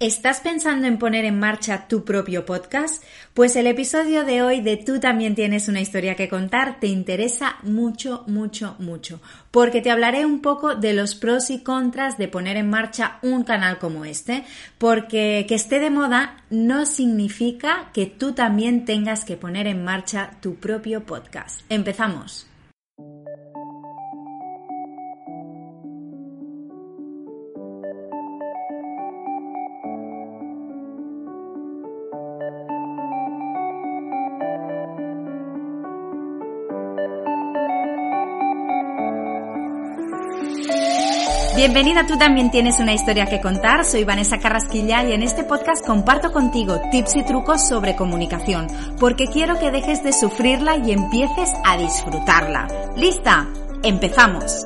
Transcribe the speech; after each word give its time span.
¿Estás 0.00 0.40
pensando 0.40 0.86
en 0.86 0.96
poner 0.96 1.26
en 1.26 1.38
marcha 1.38 1.86
tu 1.86 2.06
propio 2.06 2.46
podcast? 2.46 3.04
Pues 3.34 3.54
el 3.54 3.66
episodio 3.66 4.24
de 4.24 4.40
hoy 4.40 4.62
de 4.62 4.78
Tú 4.78 4.98
también 4.98 5.34
tienes 5.34 5.68
una 5.68 5.82
historia 5.82 6.14
que 6.14 6.30
contar 6.30 6.80
te 6.80 6.86
interesa 6.86 7.56
mucho, 7.64 8.24
mucho, 8.26 8.76
mucho, 8.78 9.20
porque 9.50 9.82
te 9.82 9.90
hablaré 9.90 10.24
un 10.24 10.40
poco 10.40 10.74
de 10.74 10.94
los 10.94 11.14
pros 11.14 11.50
y 11.50 11.62
contras 11.62 12.16
de 12.16 12.28
poner 12.28 12.56
en 12.56 12.70
marcha 12.70 13.18
un 13.20 13.44
canal 13.44 13.78
como 13.78 14.06
este, 14.06 14.44
porque 14.78 15.44
que 15.46 15.54
esté 15.54 15.80
de 15.80 15.90
moda 15.90 16.44
no 16.48 16.86
significa 16.86 17.90
que 17.92 18.06
tú 18.06 18.32
también 18.32 18.86
tengas 18.86 19.26
que 19.26 19.36
poner 19.36 19.66
en 19.66 19.84
marcha 19.84 20.30
tu 20.40 20.54
propio 20.54 21.04
podcast. 21.04 21.60
Empezamos. 21.68 22.49
Bienvenida, 41.60 42.06
tú 42.06 42.16
también 42.16 42.50
tienes 42.50 42.80
una 42.80 42.94
historia 42.94 43.26
que 43.26 43.42
contar. 43.42 43.84
Soy 43.84 44.04
Vanessa 44.04 44.38
Carrasquilla 44.38 45.04
y 45.04 45.12
en 45.12 45.22
este 45.22 45.44
podcast 45.44 45.86
comparto 45.86 46.32
contigo 46.32 46.80
tips 46.90 47.16
y 47.16 47.22
trucos 47.22 47.68
sobre 47.68 47.96
comunicación, 47.96 48.66
porque 48.98 49.26
quiero 49.26 49.58
que 49.58 49.70
dejes 49.70 50.02
de 50.02 50.14
sufrirla 50.14 50.78
y 50.78 50.90
empieces 50.90 51.52
a 51.66 51.76
disfrutarla. 51.76 52.66
¿Lista? 52.96 53.46
Empezamos. 53.82 54.64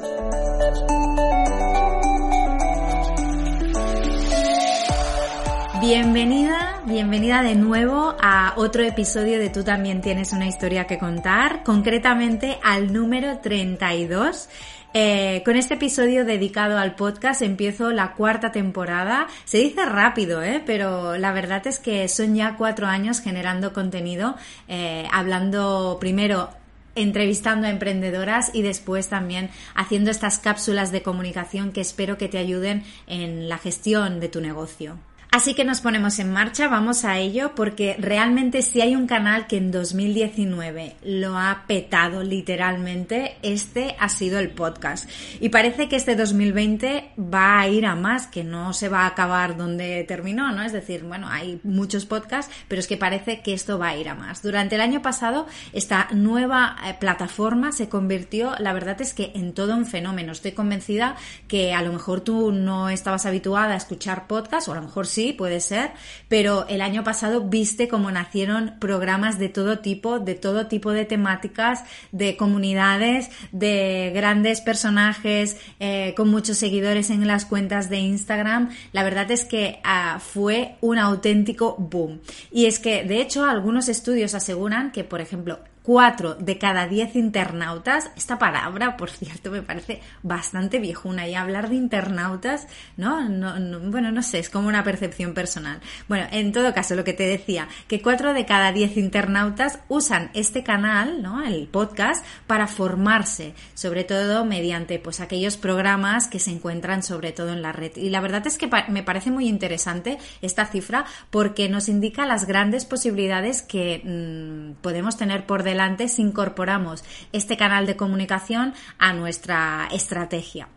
Bienvenida, 5.81 6.81
bienvenida 6.87 7.43
de 7.43 7.57
nuevo 7.57 8.15
a 8.23 8.55
otro 8.57 8.85
episodio 8.85 9.41
de 9.41 9.51
Tú 9.51 9.65
también 9.65 10.01
tienes 10.01 10.33
una 10.33 10.47
historia 10.47 10.87
que 10.87 10.99
contar, 10.99 11.65
concretamente 11.65 12.57
al 12.63 12.93
número 12.93 13.39
32 13.41 14.49
eh, 14.97 15.43
con 15.45 15.57
este 15.57 15.75
episodio 15.75 16.25
dedicado 16.25 16.79
al 16.79 16.95
podcast 16.95 17.43
empiezo 17.43 17.91
la 17.91 18.13
cuarta 18.13 18.53
temporada. 18.53 19.27
Se 19.45 19.59
dice 19.59 19.85
rápido, 19.85 20.41
¿eh? 20.41 20.63
pero 20.65 21.19
la 21.19 21.33
verdad 21.33 21.67
es 21.67 21.81
que 21.81 22.07
son 22.07 22.37
ya 22.37 22.57
cuatro 22.57 22.87
años 22.87 23.21
generando 23.21 23.73
contenido, 23.73 24.37
eh, 24.69 25.09
hablando 25.13 25.99
primero 25.99 26.51
entrevistando 26.95 27.67
a 27.67 27.71
emprendedoras 27.71 28.55
y 28.55 28.63
después 28.63 29.09
también 29.09 29.51
haciendo 29.75 30.13
estas 30.13 30.39
cápsulas 30.39 30.93
de 30.93 31.03
comunicación 31.03 31.73
que 31.73 31.81
espero 31.81 32.17
que 32.17 32.29
te 32.29 32.39
ayuden 32.39 32.85
en 33.09 33.49
la 33.49 33.59
gestión 33.59 34.21
de 34.21 34.29
tu 34.29 34.41
negocio. 34.41 34.97
Así 35.35 35.55
que 35.55 35.65
nos 35.65 35.81
ponemos 35.81 36.21
en 36.21 36.33
marcha, 36.33 36.69
vamos 36.69 37.05
a 37.05 37.19
ello, 37.19 37.57
porque 37.57 37.97
realmente 37.99 38.63
si 38.63 38.81
hay 38.81 38.95
un 38.95 39.09
canal 39.09 39.49
que 39.49 39.57
en 39.57 39.73
2019 39.73 40.95
lo 41.03 41.37
ha 41.37 41.65
petado 41.67 42.23
literalmente, 42.23 43.35
este 43.43 43.97
ha 43.99 44.09
sido 44.09 44.39
el 44.39 44.51
podcast. 44.51 45.11
Y 45.41 45.49
parece 45.49 45.89
que 45.89 45.97
este 45.97 46.15
2020 46.15 47.11
va 47.19 47.59
a 47.59 47.67
ir 47.67 47.85
a 47.85 47.97
más, 47.97 48.29
que 48.29 48.45
no 48.45 48.73
se 48.73 48.89
va 48.89 49.01
a 49.01 49.07
acabar 49.07 49.57
donde 49.57 50.05
terminó, 50.05 50.53
¿no? 50.53 50.63
Es 50.63 50.71
decir, 50.71 51.03
bueno, 51.03 51.27
hay 51.29 51.59
muchos 51.65 52.07
podcasts, 52.07 52.55
pero 52.69 52.79
es 52.79 52.87
que 52.87 52.97
parece 52.97 53.43
que 53.43 53.55
esto 53.55 53.77
va 53.77 53.89
a 53.89 53.97
ir 53.97 54.09
a 54.09 54.15
más. 54.15 54.41
Durante 54.41 54.77
el 54.77 54.83
año 54.83 55.03
pasado, 55.03 55.49
esta 55.73 56.07
nueva 56.13 56.77
eh, 56.87 56.95
plataforma 57.01 57.73
se 57.73 57.89
convirtió, 57.89 58.53
la 58.61 58.73
verdad 58.73 59.03
es 59.03 59.13
que 59.15 59.33
en 59.35 59.53
todo 59.53 59.75
un 59.75 59.87
fenómeno. 59.87 60.31
Estoy 60.31 60.53
convencida 60.53 61.17
que 61.49 61.75
a 61.75 61.83
lo 61.83 61.93
mejor 61.93 62.21
tú 62.21 62.53
no 62.53 62.89
estabas 62.89 63.27
habituada 63.27 63.75
a 63.75 63.79
escuchar 63.79 64.29
podcasts, 64.29 64.69
o 64.69 64.73
a 64.73 64.77
lo 64.77 64.83
mejor 64.83 65.09
sí, 65.09 65.24
puede 65.33 65.61
ser, 65.61 65.93
pero 66.29 66.67
el 66.69 66.81
año 66.83 67.05
pasado 67.05 67.41
viste 67.43 67.89
cómo 67.89 68.11
nacieron 68.11 68.75
programas 68.79 69.39
de 69.39 69.49
todo 69.49 69.79
tipo, 69.79 70.19
de 70.19 70.35
todo 70.35 70.67
tipo 70.67 70.93
de 70.93 71.05
temáticas, 71.05 71.85
de 72.13 72.37
comunidades, 72.37 73.31
de 73.53 74.13
grandes 74.15 74.61
personajes, 74.61 75.57
eh, 75.81 76.15
con 76.17 76.29
muchos 76.31 76.59
seguidores 76.59 77.11
en 77.11 77.27
las 77.27 77.45
cuentas 77.45 77.89
de 77.91 77.99
Instagram. 77.99 78.71
La 78.93 79.03
verdad 79.05 79.31
es 79.31 79.45
que 79.45 79.81
ah, 79.85 80.21
fue 80.21 80.77
un 80.81 80.99
auténtico 80.99 81.77
boom. 81.79 82.21
Y 82.51 82.67
es 82.67 82.79
que, 82.79 83.05
de 83.05 83.21
hecho, 83.21 83.45
algunos 83.45 83.89
estudios 83.89 84.35
aseguran 84.35 84.93
que, 84.93 85.05
por 85.05 85.21
ejemplo, 85.21 85.59
4 85.85 86.37
de 86.37 86.57
cada 86.57 86.89
10 86.89 87.15
internautas, 87.15 88.11
esta 88.17 88.39
palabra, 88.39 88.97
por 88.97 89.11
cierto, 89.11 89.51
me 89.51 89.61
parece 89.61 90.01
bastante 90.23 90.79
viejuna 90.79 91.29
y 91.29 91.35
hablar 91.35 91.69
de 91.69 91.75
internautas, 91.75 92.67
¿no? 92.97 93.29
No, 93.29 93.55
Bueno, 93.91 94.11
no 94.11 94.23
sé, 94.23 94.39
es 94.39 94.49
como 94.49 94.67
una 94.69 94.83
percepción 94.83 95.35
personal. 95.35 95.81
Bueno, 96.09 96.27
en 96.31 96.53
todo 96.53 96.73
caso, 96.73 96.95
lo 96.95 97.05
que 97.05 97.13
te 97.13 97.27
decía, 97.27 97.69
que 97.87 98.01
4 98.01 98.33
de 98.33 98.47
cada 98.47 98.73
10 98.73 98.97
internautas 98.97 99.79
usan 99.89 100.31
este 100.33 100.63
canal, 100.63 101.21
¿no? 101.21 101.45
El 101.45 101.69
podcast, 101.69 102.25
para 102.47 102.67
formarse, 102.67 103.53
sobre 103.75 104.05
todo 104.05 104.47
mediante 104.47 104.99
pues 104.99 105.21
aquellos 105.21 105.59
programas 105.59 106.29
que 106.29 106.39
se 106.39 106.51
encuentran 106.51 107.03
sobre 107.03 107.33
todo 107.33 107.51
en 107.51 107.61
la 107.61 107.73
red. 107.73 107.95
Y 107.97 108.09
la 108.09 108.23
verdad 108.23 108.47
es 108.47 108.57
que 108.57 108.71
me 108.89 109.03
parece 109.03 109.31
muy 109.31 109.49
interesante 109.49 110.17
esta 110.41 110.65
cifra 110.65 111.05
porque 111.29 111.69
nos 111.69 111.91
indica 111.91 112.25
las 112.25 112.47
grandes 112.47 112.87
posibilidades 112.87 113.61
que 113.61 114.01
mm, 114.03 114.81
podemos 114.81 115.19
tener 115.19 115.45
por 115.45 115.63
delante 115.63 115.74
si 116.09 116.23
incorporamos 116.23 117.05
este 117.33 117.57
canal 117.57 117.87
de 117.87 117.97
comunicación 117.97 118.75
a 118.99 119.13
nuestra 119.13 119.89
estrategia. 119.93 120.69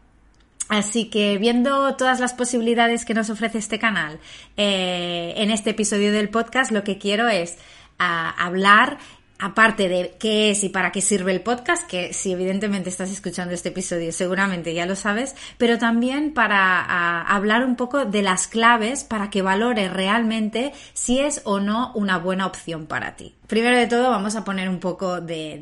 Así 0.69 1.06
que 1.06 1.38
viendo 1.38 1.96
todas 1.96 2.19
las 2.19 2.34
posibilidades 2.34 3.06
que 3.06 3.13
nos 3.13 3.30
ofrece 3.30 3.57
este 3.57 3.80
canal 3.80 4.19
eh, 4.57 5.34
en 5.38 5.50
este 5.52 5.69
episodio 5.69 6.12
del 6.12 6.30
podcast, 6.30 6.72
lo 6.72 6.84
que 6.84 6.97
quiero 6.97 7.30
es 7.30 7.57
ah, 8.00 8.36
hablar 8.38 8.97
aparte 9.40 9.88
de 9.88 10.16
qué 10.19 10.52
es 10.52 10.63
y 10.63 10.69
para 10.69 10.91
qué 10.91 11.00
sirve 11.00 11.31
el 11.31 11.41
podcast, 11.41 11.88
que 11.88 12.13
si 12.13 12.34
evidentemente 12.34 12.90
estás 12.90 13.12
escuchando 13.12 13.53
este 13.53 13.69
episodio 13.69 14.12
seguramente 14.12 14.74
ya 14.74 14.86
lo 14.86 14.96
sabes, 14.96 15.36
pero 15.57 15.78
también 15.78 16.34
para 16.34 16.81
ah, 16.81 17.22
hablar 17.22 17.63
un 17.63 17.75
poco 17.75 18.03
de 18.03 18.22
las 18.22 18.47
claves 18.47 19.03
para 19.03 19.30
que 19.30 19.41
valores 19.41 19.94
realmente 19.94 20.74
si 20.94 21.19
es 21.19 21.41
o 21.46 21.59
no 21.59 21.91
una 21.94 22.18
buena 22.18 22.46
opción 22.46 22.88
para 22.88 23.16
ti. 23.16 23.37
Primero 23.47 23.78
de 23.78 23.88
todo 23.88 24.09
vamos 24.09 24.35
a 24.35 24.44
poner 24.44 24.68
un 24.68 24.80
poco 24.80 25.22
de, 25.22 25.62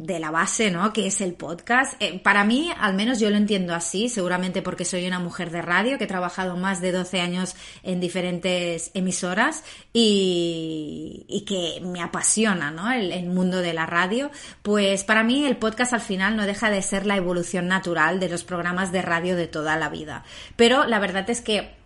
de, 0.00 0.18
la 0.18 0.30
base, 0.30 0.70
¿no? 0.70 0.94
Que 0.94 1.06
es 1.06 1.20
el 1.20 1.34
podcast. 1.34 1.94
Eh, 2.00 2.18
para 2.18 2.42
mí, 2.42 2.72
al 2.80 2.94
menos 2.94 3.20
yo 3.20 3.28
lo 3.28 3.36
entiendo 3.36 3.74
así, 3.74 4.08
seguramente 4.08 4.62
porque 4.62 4.86
soy 4.86 5.06
una 5.06 5.18
mujer 5.18 5.50
de 5.50 5.60
radio 5.60 5.98
que 5.98 6.04
he 6.04 6.08
trabajado 6.08 6.56
más 6.56 6.80
de 6.80 6.90
12 6.90 7.20
años 7.20 7.54
en 7.82 8.00
diferentes 8.00 8.90
emisoras 8.94 9.62
y, 9.92 11.26
y 11.28 11.44
que 11.44 11.82
me 11.84 12.00
apasiona, 12.00 12.70
¿no? 12.70 12.90
El 12.90 13.26
mundo 13.26 13.58
de 13.58 13.74
la 13.74 13.84
radio. 13.84 14.30
Pues 14.62 15.04
para 15.04 15.22
mí 15.22 15.44
el 15.44 15.58
podcast 15.58 15.92
al 15.92 16.00
final 16.00 16.34
no 16.34 16.46
deja 16.46 16.70
de 16.70 16.80
ser 16.80 17.04
la 17.04 17.16
evolución 17.16 17.68
natural 17.68 18.20
de 18.20 18.30
los 18.30 18.42
programas 18.42 18.90
de 18.90 19.02
radio 19.02 19.36
de 19.36 19.46
toda 19.46 19.76
la 19.76 19.90
vida. 19.90 20.24
Pero 20.56 20.86
la 20.86 20.98
verdad 20.98 21.28
es 21.28 21.42
que 21.42 21.77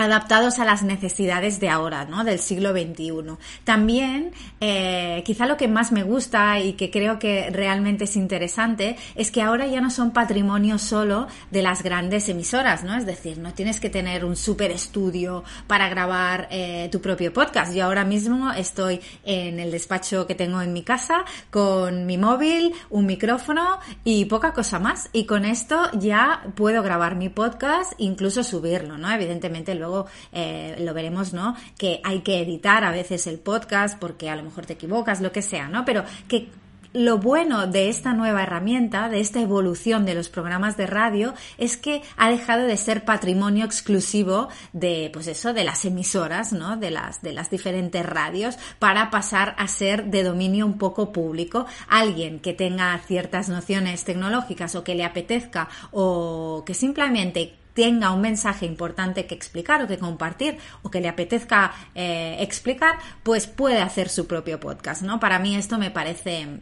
adaptados 0.00 0.58
a 0.58 0.64
las 0.64 0.82
necesidades 0.82 1.60
de 1.60 1.68
ahora, 1.68 2.04
¿no? 2.04 2.24
Del 2.24 2.38
siglo 2.38 2.72
XXI. 2.72 3.36
También, 3.64 4.32
eh, 4.60 5.22
quizá 5.24 5.46
lo 5.46 5.56
que 5.56 5.68
más 5.68 5.92
me 5.92 6.02
gusta 6.02 6.60
y 6.60 6.74
que 6.74 6.90
creo 6.90 7.18
que 7.18 7.50
realmente 7.50 8.04
es 8.04 8.16
interesante 8.16 8.96
es 9.14 9.30
que 9.30 9.42
ahora 9.42 9.66
ya 9.66 9.80
no 9.80 9.90
son 9.90 10.12
patrimonio 10.12 10.78
solo 10.78 11.26
de 11.50 11.62
las 11.62 11.82
grandes 11.82 12.28
emisoras, 12.28 12.84
¿no? 12.84 12.96
Es 12.96 13.06
decir, 13.06 13.38
no 13.38 13.52
tienes 13.52 13.80
que 13.80 13.90
tener 13.90 14.24
un 14.24 14.36
super 14.36 14.70
estudio 14.70 15.44
para 15.66 15.88
grabar 15.88 16.48
eh, 16.50 16.88
tu 16.90 17.00
propio 17.00 17.32
podcast. 17.32 17.74
Yo 17.74 17.84
ahora 17.84 18.04
mismo 18.04 18.52
estoy 18.52 19.00
en 19.24 19.60
el 19.60 19.70
despacho 19.70 20.26
que 20.26 20.34
tengo 20.34 20.62
en 20.62 20.72
mi 20.72 20.82
casa 20.82 21.24
con 21.50 22.06
mi 22.06 22.18
móvil, 22.18 22.72
un 22.88 23.06
micrófono 23.06 23.78
y 24.04 24.24
poca 24.26 24.52
cosa 24.52 24.78
más. 24.78 25.10
Y 25.12 25.24
con 25.24 25.44
esto 25.44 25.90
ya 25.92 26.44
puedo 26.54 26.82
grabar 26.82 27.16
mi 27.16 27.28
podcast, 27.28 27.92
incluso 27.98 28.42
subirlo, 28.42 28.98
¿no? 28.98 29.10
Evidentemente 29.10 29.74
luego 29.74 29.89
eh, 30.32 30.76
lo 30.80 30.94
veremos, 30.94 31.32
¿no? 31.32 31.56
Que 31.78 32.00
hay 32.04 32.20
que 32.20 32.40
editar 32.40 32.84
a 32.84 32.90
veces 32.90 33.26
el 33.26 33.38
podcast 33.38 33.98
porque 33.98 34.30
a 34.30 34.36
lo 34.36 34.42
mejor 34.42 34.66
te 34.66 34.74
equivocas, 34.74 35.20
lo 35.20 35.32
que 35.32 35.42
sea, 35.42 35.68
¿no? 35.68 35.84
Pero 35.84 36.04
que 36.28 36.48
lo 36.92 37.18
bueno 37.18 37.66
de 37.66 37.88
esta 37.88 38.14
nueva 38.14 38.42
herramienta, 38.42 39.08
de 39.08 39.20
esta 39.20 39.40
evolución 39.40 40.04
de 40.04 40.14
los 40.14 40.28
programas 40.28 40.76
de 40.76 40.86
radio, 40.86 41.34
es 41.56 41.76
que 41.76 42.02
ha 42.16 42.30
dejado 42.30 42.64
de 42.64 42.76
ser 42.76 43.04
patrimonio 43.04 43.64
exclusivo 43.64 44.48
de, 44.72 45.10
pues 45.12 45.28
eso, 45.28 45.52
de 45.52 45.64
las 45.64 45.84
emisoras, 45.84 46.52
¿no? 46.52 46.76
De 46.76 46.90
las, 46.90 47.22
de 47.22 47.32
las 47.32 47.50
diferentes 47.50 48.04
radios, 48.04 48.58
para 48.78 49.10
pasar 49.10 49.54
a 49.58 49.68
ser 49.68 50.06
de 50.06 50.24
dominio 50.24 50.66
un 50.66 50.78
poco 50.78 51.12
público. 51.12 51.66
Alguien 51.88 52.40
que 52.40 52.54
tenga 52.54 52.98
ciertas 53.06 53.48
nociones 53.48 54.04
tecnológicas 54.04 54.74
o 54.74 54.82
que 54.82 54.96
le 54.96 55.04
apetezca 55.04 55.68
o 55.92 56.64
que 56.66 56.74
simplemente 56.74 57.59
tenga 57.80 58.12
un 58.12 58.20
mensaje 58.20 58.66
importante 58.66 59.24
que 59.24 59.34
explicar 59.34 59.82
o 59.82 59.88
que 59.88 59.96
compartir 59.96 60.58
o 60.82 60.90
que 60.90 61.00
le 61.00 61.08
apetezca 61.08 61.72
eh, 61.94 62.36
explicar, 62.40 62.96
pues 63.22 63.46
puede 63.46 63.80
hacer 63.80 64.10
su 64.10 64.26
propio 64.26 64.60
podcast, 64.60 65.00
¿no? 65.00 65.18
Para 65.18 65.38
mí 65.38 65.56
esto 65.56 65.78
me 65.78 65.90
parece 65.90 66.60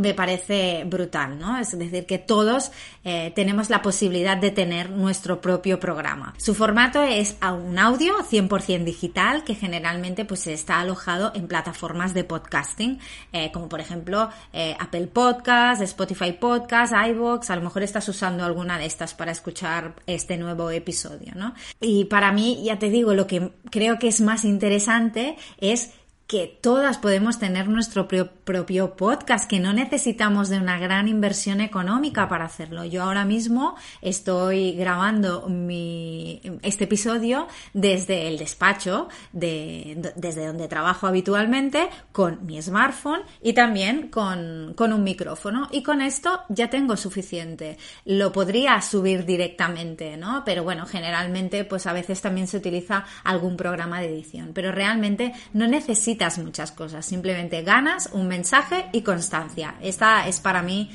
me 0.00 0.14
parece 0.14 0.84
brutal, 0.86 1.38
¿no? 1.38 1.58
Es 1.58 1.78
decir, 1.78 2.06
que 2.06 2.18
todos 2.18 2.72
eh, 3.04 3.32
tenemos 3.34 3.70
la 3.70 3.82
posibilidad 3.82 4.36
de 4.36 4.50
tener 4.50 4.90
nuestro 4.90 5.40
propio 5.40 5.78
programa. 5.78 6.34
Su 6.38 6.54
formato 6.54 7.02
es 7.02 7.36
un 7.42 7.78
audio 7.78 8.18
100% 8.18 8.84
digital 8.84 9.44
que 9.44 9.54
generalmente 9.54 10.24
pues 10.24 10.46
está 10.46 10.80
alojado 10.80 11.32
en 11.34 11.46
plataformas 11.46 12.14
de 12.14 12.24
podcasting, 12.24 12.98
eh, 13.32 13.50
como 13.52 13.68
por 13.68 13.80
ejemplo 13.80 14.30
eh, 14.52 14.74
Apple 14.78 15.06
Podcast, 15.08 15.82
Spotify 15.82 16.32
Podcast, 16.32 16.92
iVoox, 16.92 17.50
a 17.50 17.56
lo 17.56 17.62
mejor 17.62 17.82
estás 17.82 18.08
usando 18.08 18.44
alguna 18.44 18.78
de 18.78 18.86
estas 18.86 19.14
para 19.14 19.32
escuchar 19.32 19.94
este 20.06 20.36
nuevo 20.36 20.70
episodio, 20.70 21.32
¿no? 21.34 21.54
Y 21.80 22.06
para 22.06 22.32
mí, 22.32 22.62
ya 22.64 22.78
te 22.78 22.88
digo, 22.88 23.14
lo 23.14 23.26
que 23.26 23.52
creo 23.70 23.98
que 23.98 24.08
es 24.08 24.20
más 24.20 24.44
interesante 24.44 25.36
es 25.58 25.92
que 26.30 26.46
todas 26.46 26.96
podemos 26.98 27.40
tener 27.40 27.68
nuestro 27.68 28.06
propio 28.06 28.94
podcast, 28.94 29.50
que 29.50 29.58
no 29.58 29.72
necesitamos 29.72 30.48
de 30.48 30.58
una 30.58 30.78
gran 30.78 31.08
inversión 31.08 31.60
económica 31.60 32.28
para 32.28 32.44
hacerlo. 32.44 32.84
Yo 32.84 33.02
ahora 33.02 33.24
mismo 33.24 33.74
estoy 34.00 34.74
grabando 34.74 35.48
mi, 35.48 36.40
este 36.62 36.84
episodio 36.84 37.48
desde 37.74 38.28
el 38.28 38.38
despacho, 38.38 39.08
de, 39.32 40.12
desde 40.14 40.46
donde 40.46 40.68
trabajo 40.68 41.08
habitualmente, 41.08 41.88
con 42.12 42.46
mi 42.46 42.62
smartphone 42.62 43.22
y 43.42 43.52
también 43.52 44.06
con, 44.06 44.74
con 44.76 44.92
un 44.92 45.02
micrófono. 45.02 45.66
Y 45.72 45.82
con 45.82 46.00
esto 46.00 46.42
ya 46.48 46.70
tengo 46.70 46.96
suficiente. 46.96 47.76
Lo 48.04 48.30
podría 48.30 48.80
subir 48.82 49.24
directamente, 49.24 50.16
¿no? 50.16 50.44
Pero 50.44 50.62
bueno, 50.62 50.86
generalmente 50.86 51.64
pues 51.64 51.88
a 51.88 51.92
veces 51.92 52.20
también 52.20 52.46
se 52.46 52.58
utiliza 52.58 53.04
algún 53.24 53.56
programa 53.56 54.00
de 54.00 54.06
edición. 54.06 54.52
Pero 54.54 54.70
realmente 54.70 55.32
no 55.54 55.66
necesito 55.66 56.19
muchas 56.38 56.72
cosas, 56.72 57.04
simplemente 57.06 57.62
ganas, 57.62 58.10
un 58.12 58.28
mensaje 58.28 58.86
y 58.92 59.02
constancia. 59.02 59.76
Esta 59.80 60.26
es 60.28 60.40
para 60.40 60.62
mí 60.62 60.90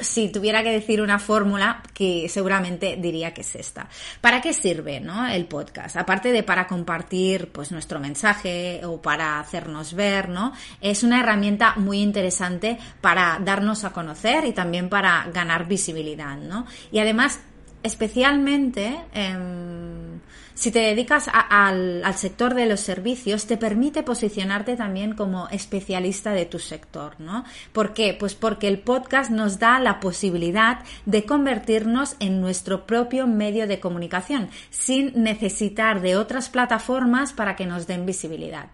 si 0.00 0.28
tuviera 0.28 0.62
que 0.62 0.70
decir 0.70 1.00
una 1.00 1.18
fórmula, 1.18 1.82
que 1.92 2.28
seguramente 2.28 2.96
diría 2.98 3.34
que 3.34 3.42
es 3.42 3.54
esta. 3.54 3.88
¿Para 4.20 4.40
qué 4.40 4.52
sirve 4.52 5.00
¿no? 5.00 5.26
el 5.28 5.44
podcast? 5.46 5.96
Aparte 5.96 6.32
de 6.32 6.42
para 6.42 6.66
compartir 6.66 7.52
pues, 7.52 7.70
nuestro 7.70 8.00
mensaje 8.00 8.80
o 8.84 9.00
para 9.00 9.38
hacernos 9.38 9.94
ver, 9.94 10.28
¿no? 10.28 10.52
Es 10.80 11.02
una 11.02 11.20
herramienta 11.20 11.74
muy 11.76 12.00
interesante 12.00 12.78
para 13.00 13.38
darnos 13.44 13.84
a 13.84 13.92
conocer 13.92 14.44
y 14.46 14.52
también 14.52 14.88
para 14.88 15.28
ganar 15.32 15.68
visibilidad, 15.68 16.36
¿no? 16.36 16.66
Y 16.90 16.98
además, 16.98 17.40
especialmente. 17.82 18.96
Em, 19.12 20.20
si 20.60 20.70
te 20.70 20.80
dedicas 20.80 21.30
al, 21.32 22.04
sector 22.14 22.52
de 22.52 22.66
los 22.66 22.80
servicios, 22.80 23.46
te 23.46 23.56
permite 23.56 24.02
posicionarte 24.02 24.76
también 24.76 25.14
como 25.14 25.48
especialista 25.48 26.32
de 26.32 26.44
tu 26.44 26.58
sector, 26.58 27.18
¿no? 27.18 27.44
¿Por 27.72 27.94
qué? 27.94 28.12
Pues 28.12 28.34
porque 28.34 28.68
el 28.68 28.78
podcast 28.78 29.30
nos 29.30 29.58
da 29.58 29.80
la 29.80 30.00
posibilidad 30.00 30.80
de 31.06 31.24
convertirnos 31.24 32.14
en 32.20 32.42
nuestro 32.42 32.84
propio 32.84 33.26
medio 33.26 33.66
de 33.66 33.80
comunicación, 33.80 34.50
sin 34.68 35.22
necesitar 35.22 36.02
de 36.02 36.16
otras 36.16 36.50
plataformas 36.50 37.32
para 37.32 37.56
que 37.56 37.64
nos 37.64 37.86
den 37.86 38.04
visibilidad. 38.04 38.68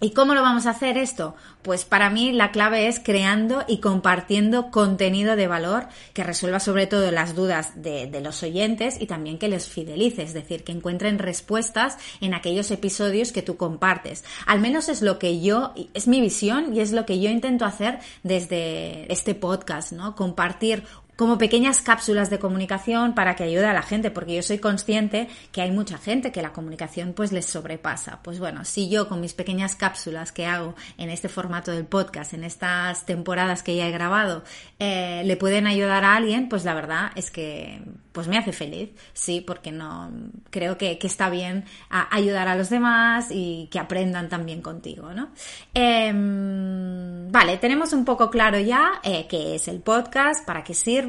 ¿Y 0.00 0.10
cómo 0.10 0.34
lo 0.34 0.42
vamos 0.42 0.66
a 0.66 0.70
hacer 0.70 0.96
esto? 0.96 1.34
Pues 1.62 1.84
para 1.84 2.10
mí 2.10 2.32
la 2.32 2.50
clave 2.50 2.88
es 2.88 3.00
creando 3.00 3.64
y 3.66 3.78
compartiendo 3.78 4.70
contenido 4.70 5.36
de 5.36 5.46
valor 5.46 5.86
que 6.12 6.24
resuelva 6.24 6.60
sobre 6.60 6.88
todo 6.88 7.10
las 7.10 7.34
dudas 7.34 7.82
de, 7.82 8.06
de 8.06 8.20
los 8.20 8.42
oyentes 8.42 9.00
y 9.00 9.06
también 9.06 9.38
que 9.38 9.48
les 9.48 9.68
fidelice, 9.68 10.22
es 10.22 10.34
decir, 10.34 10.64
que 10.64 10.72
encuentren 10.72 11.20
respuestas 11.32 11.96
en 12.20 12.34
aquellos 12.34 12.70
episodios 12.70 13.32
que 13.32 13.40
tú 13.40 13.56
compartes. 13.56 14.22
Al 14.46 14.60
menos 14.60 14.90
es 14.90 15.00
lo 15.00 15.18
que 15.18 15.40
yo, 15.40 15.72
es 15.94 16.06
mi 16.06 16.20
visión 16.20 16.74
y 16.74 16.80
es 16.80 16.92
lo 16.92 17.06
que 17.06 17.20
yo 17.20 17.30
intento 17.30 17.64
hacer 17.64 18.00
desde 18.22 19.10
este 19.10 19.34
podcast, 19.34 19.92
¿no? 19.92 20.14
Compartir 20.14 20.84
como 21.16 21.38
pequeñas 21.38 21.82
cápsulas 21.82 22.30
de 22.30 22.38
comunicación 22.38 23.14
para 23.14 23.36
que 23.36 23.44
ayude 23.44 23.66
a 23.66 23.74
la 23.74 23.82
gente, 23.82 24.10
porque 24.10 24.34
yo 24.34 24.42
soy 24.42 24.58
consciente 24.58 25.28
que 25.52 25.60
hay 25.60 25.70
mucha 25.70 25.98
gente 25.98 26.32
que 26.32 26.42
la 26.42 26.52
comunicación 26.52 27.12
pues 27.12 27.32
les 27.32 27.46
sobrepasa. 27.46 28.20
Pues 28.22 28.38
bueno, 28.38 28.64
si 28.64 28.88
yo 28.88 29.08
con 29.08 29.20
mis 29.20 29.34
pequeñas 29.34 29.74
cápsulas 29.74 30.32
que 30.32 30.46
hago 30.46 30.74
en 30.96 31.10
este 31.10 31.28
formato 31.28 31.70
del 31.70 31.84
podcast, 31.84 32.32
en 32.32 32.44
estas 32.44 33.04
temporadas 33.04 33.62
que 33.62 33.76
ya 33.76 33.86
he 33.86 33.92
grabado, 33.92 34.42
eh, 34.78 35.22
le 35.24 35.36
pueden 35.36 35.66
ayudar 35.66 36.04
a 36.04 36.16
alguien, 36.16 36.48
pues 36.48 36.64
la 36.64 36.74
verdad 36.74 37.12
es 37.14 37.30
que 37.30 37.82
pues 38.12 38.28
me 38.28 38.36
hace 38.36 38.52
feliz, 38.52 38.90
sí, 39.14 39.40
porque 39.40 39.72
no 39.72 40.10
creo 40.50 40.76
que, 40.76 40.98
está 41.02 41.30
bien 41.30 41.64
ayudar 42.10 42.46
a 42.46 42.54
los 42.54 42.70
demás 42.70 43.28
y 43.30 43.68
que 43.70 43.78
aprendan 43.78 44.28
también 44.28 44.60
contigo, 44.60 45.12
¿no? 45.14 45.30
Em, 45.74 47.30
vale, 47.32 47.56
tenemos 47.56 47.92
un 47.92 48.04
poco 48.04 48.30
claro 48.30 48.58
ya 48.58 49.00
eh, 49.02 49.26
qué 49.28 49.54
es 49.56 49.66
el 49.66 49.80
podcast, 49.80 50.46
para 50.46 50.62
qué 50.62 50.74
sirve. 50.74 51.01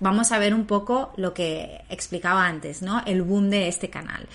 Vamos 0.00 0.32
a 0.32 0.38
ver 0.38 0.54
un 0.54 0.66
poco 0.66 1.12
lo 1.16 1.34
que 1.34 1.82
explicaba 1.88 2.46
antes, 2.46 2.82
¿no? 2.82 3.02
El 3.06 3.22
boom 3.22 3.50
de 3.50 3.68
este 3.68 3.90
canal. 3.90 4.26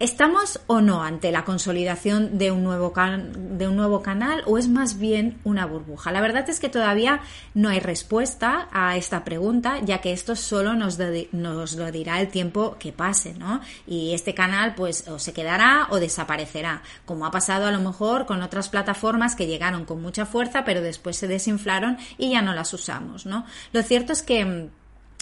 ¿Estamos 0.00 0.60
o 0.68 0.80
no 0.80 1.02
ante 1.02 1.32
la 1.32 1.44
consolidación 1.44 2.38
de 2.38 2.52
un, 2.52 2.62
nuevo 2.62 2.92
de 3.34 3.66
un 3.66 3.74
nuevo 3.74 4.00
canal 4.00 4.44
o 4.46 4.56
es 4.56 4.68
más 4.68 4.96
bien 4.96 5.40
una 5.42 5.66
burbuja? 5.66 6.12
La 6.12 6.20
verdad 6.20 6.48
es 6.48 6.60
que 6.60 6.68
todavía 6.68 7.20
no 7.54 7.68
hay 7.68 7.80
respuesta 7.80 8.68
a 8.70 8.96
esta 8.96 9.24
pregunta, 9.24 9.80
ya 9.80 10.00
que 10.00 10.12
esto 10.12 10.36
solo 10.36 10.74
nos, 10.74 11.00
nos 11.32 11.72
lo 11.74 11.90
dirá 11.90 12.20
el 12.20 12.28
tiempo 12.28 12.76
que 12.78 12.92
pase, 12.92 13.34
¿no? 13.34 13.60
Y 13.88 14.14
este 14.14 14.34
canal 14.34 14.76
pues 14.76 15.08
o 15.08 15.18
se 15.18 15.32
quedará 15.32 15.88
o 15.90 15.98
desaparecerá, 15.98 16.82
como 17.04 17.26
ha 17.26 17.32
pasado 17.32 17.66
a 17.66 17.72
lo 17.72 17.80
mejor 17.80 18.24
con 18.24 18.40
otras 18.42 18.68
plataformas 18.68 19.34
que 19.34 19.48
llegaron 19.48 19.84
con 19.84 20.00
mucha 20.00 20.26
fuerza 20.26 20.64
pero 20.64 20.80
después 20.80 21.16
se 21.16 21.26
desinflaron 21.26 21.98
y 22.18 22.30
ya 22.30 22.40
no 22.40 22.54
las 22.54 22.72
usamos, 22.72 23.26
¿no? 23.26 23.46
Lo 23.72 23.82
cierto 23.82 24.12
es 24.12 24.22
que 24.22 24.44
mm, 24.44 24.70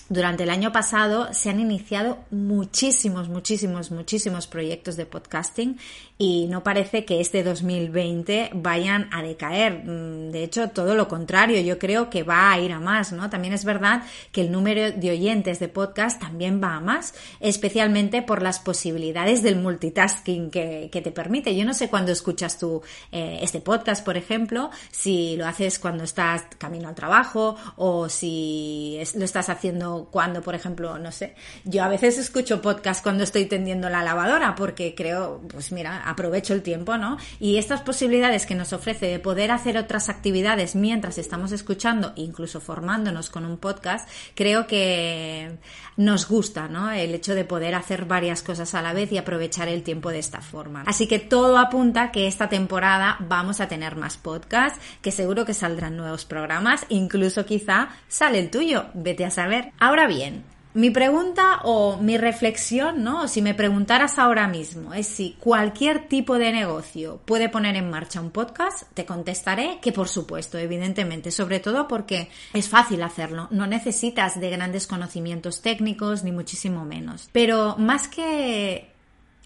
durante 0.08 0.44
el 0.44 0.50
año 0.50 0.70
pasado 0.70 1.32
se 1.32 1.50
han 1.50 1.58
iniciado 1.58 2.18
muchísimos, 2.30 3.28
muchísimos, 3.28 3.90
muchísimos 3.90 4.46
proyectos 4.46 4.96
de 4.96 5.04
podcasting 5.04 5.78
y 6.18 6.46
no 6.46 6.62
parece 6.62 7.04
que 7.04 7.20
este 7.20 7.42
2020 7.42 8.50
vayan 8.54 9.08
a 9.12 9.22
decaer. 9.22 9.84
Mm, 9.84 10.30
de 10.30 10.44
hecho, 10.44 10.70
todo 10.70 10.94
lo 10.94 11.08
contrario, 11.08 11.60
yo 11.60 11.78
creo 11.78 12.08
que 12.08 12.22
va 12.22 12.52
a 12.52 12.58
ir 12.60 12.72
a 12.72 12.80
más, 12.80 13.12
¿no? 13.12 13.28
También 13.28 13.52
es 13.52 13.64
verdad 13.64 14.04
que 14.32 14.42
el 14.42 14.52
número 14.52 14.92
de 14.92 15.10
oyentes 15.10 15.58
de 15.58 15.68
podcast 15.68 16.20
también 16.20 16.62
va 16.62 16.76
a 16.76 16.80
más, 16.80 17.14
especialmente 17.40 18.22
por 18.22 18.42
las 18.42 18.60
posibilidades 18.60 19.42
del 19.42 19.56
multitasking 19.56 20.50
que, 20.50 20.90
te 20.96 21.10
permite. 21.10 21.54
Yo 21.54 21.66
no 21.66 21.74
sé 21.74 21.90
cuándo 21.90 22.10
escuchas 22.10 22.58
tú 22.58 22.80
eh, 23.12 23.40
este 23.42 23.60
podcast, 23.60 24.02
por 24.02 24.16
ejemplo, 24.16 24.70
si 24.90 25.36
lo 25.36 25.46
haces 25.46 25.78
cuando 25.78 26.04
estás 26.04 26.44
camino 26.56 26.88
al 26.88 26.94
trabajo 26.94 27.56
o 27.76 28.08
si 28.08 28.98
lo 29.14 29.24
estás 29.26 29.50
haciendo 29.50 29.95
cuando, 30.04 30.42
por 30.42 30.54
ejemplo, 30.54 30.98
no 30.98 31.12
sé, 31.12 31.34
yo 31.64 31.82
a 31.82 31.88
veces 31.88 32.18
escucho 32.18 32.62
podcast 32.62 33.02
cuando 33.02 33.24
estoy 33.24 33.46
tendiendo 33.46 33.88
la 33.88 34.02
lavadora 34.02 34.54
porque 34.54 34.94
creo, 34.94 35.40
pues 35.48 35.72
mira, 35.72 36.02
aprovecho 36.08 36.54
el 36.54 36.62
tiempo, 36.62 36.96
¿no? 36.96 37.16
Y 37.40 37.58
estas 37.58 37.80
posibilidades 37.80 38.46
que 38.46 38.54
nos 38.54 38.72
ofrece 38.72 39.06
de 39.06 39.18
poder 39.18 39.50
hacer 39.50 39.78
otras 39.78 40.08
actividades 40.08 40.74
mientras 40.74 41.18
estamos 41.18 41.52
escuchando, 41.52 42.12
incluso 42.16 42.60
formándonos 42.60 43.30
con 43.30 43.44
un 43.44 43.58
podcast, 43.58 44.08
creo 44.34 44.66
que 44.66 45.58
nos 45.96 46.28
gusta, 46.28 46.68
¿no? 46.68 46.90
El 46.90 47.14
hecho 47.14 47.34
de 47.34 47.44
poder 47.44 47.74
hacer 47.74 48.04
varias 48.04 48.42
cosas 48.42 48.74
a 48.74 48.82
la 48.82 48.92
vez 48.92 49.10
y 49.12 49.18
aprovechar 49.18 49.68
el 49.68 49.82
tiempo 49.82 50.10
de 50.10 50.18
esta 50.18 50.40
forma. 50.40 50.82
Así 50.86 51.06
que 51.06 51.18
todo 51.18 51.58
apunta 51.58 52.12
que 52.12 52.26
esta 52.26 52.48
temporada 52.48 53.16
vamos 53.20 53.60
a 53.60 53.68
tener 53.68 53.96
más 53.96 54.16
podcasts, 54.16 54.78
que 55.00 55.10
seguro 55.10 55.44
que 55.44 55.54
saldrán 55.54 55.96
nuevos 55.96 56.24
programas, 56.24 56.84
incluso 56.88 57.46
quizá 57.46 57.88
sale 58.08 58.38
el 58.38 58.50
tuyo, 58.50 58.86
vete 58.94 59.24
a 59.24 59.30
saber. 59.30 59.72
Ahora 59.86 60.08
bien, 60.08 60.42
mi 60.74 60.90
pregunta 60.90 61.60
o 61.62 61.96
mi 61.98 62.18
reflexión, 62.18 63.04
¿no? 63.04 63.28
Si 63.28 63.40
me 63.40 63.54
preguntaras 63.54 64.18
ahora 64.18 64.48
mismo, 64.48 64.92
es 64.92 65.06
si 65.06 65.36
cualquier 65.38 66.08
tipo 66.08 66.38
de 66.38 66.50
negocio 66.50 67.20
puede 67.24 67.48
poner 67.48 67.76
en 67.76 67.88
marcha 67.88 68.20
un 68.20 68.32
podcast, 68.32 68.82
te 68.94 69.06
contestaré 69.06 69.78
que 69.80 69.92
por 69.92 70.08
supuesto, 70.08 70.58
evidentemente, 70.58 71.30
sobre 71.30 71.60
todo 71.60 71.86
porque 71.86 72.30
es 72.52 72.68
fácil 72.68 73.00
hacerlo, 73.04 73.46
no 73.52 73.68
necesitas 73.68 74.40
de 74.40 74.50
grandes 74.50 74.88
conocimientos 74.88 75.62
técnicos 75.62 76.24
ni 76.24 76.32
muchísimo 76.32 76.84
menos. 76.84 77.28
Pero 77.30 77.76
más 77.78 78.08
que 78.08 78.90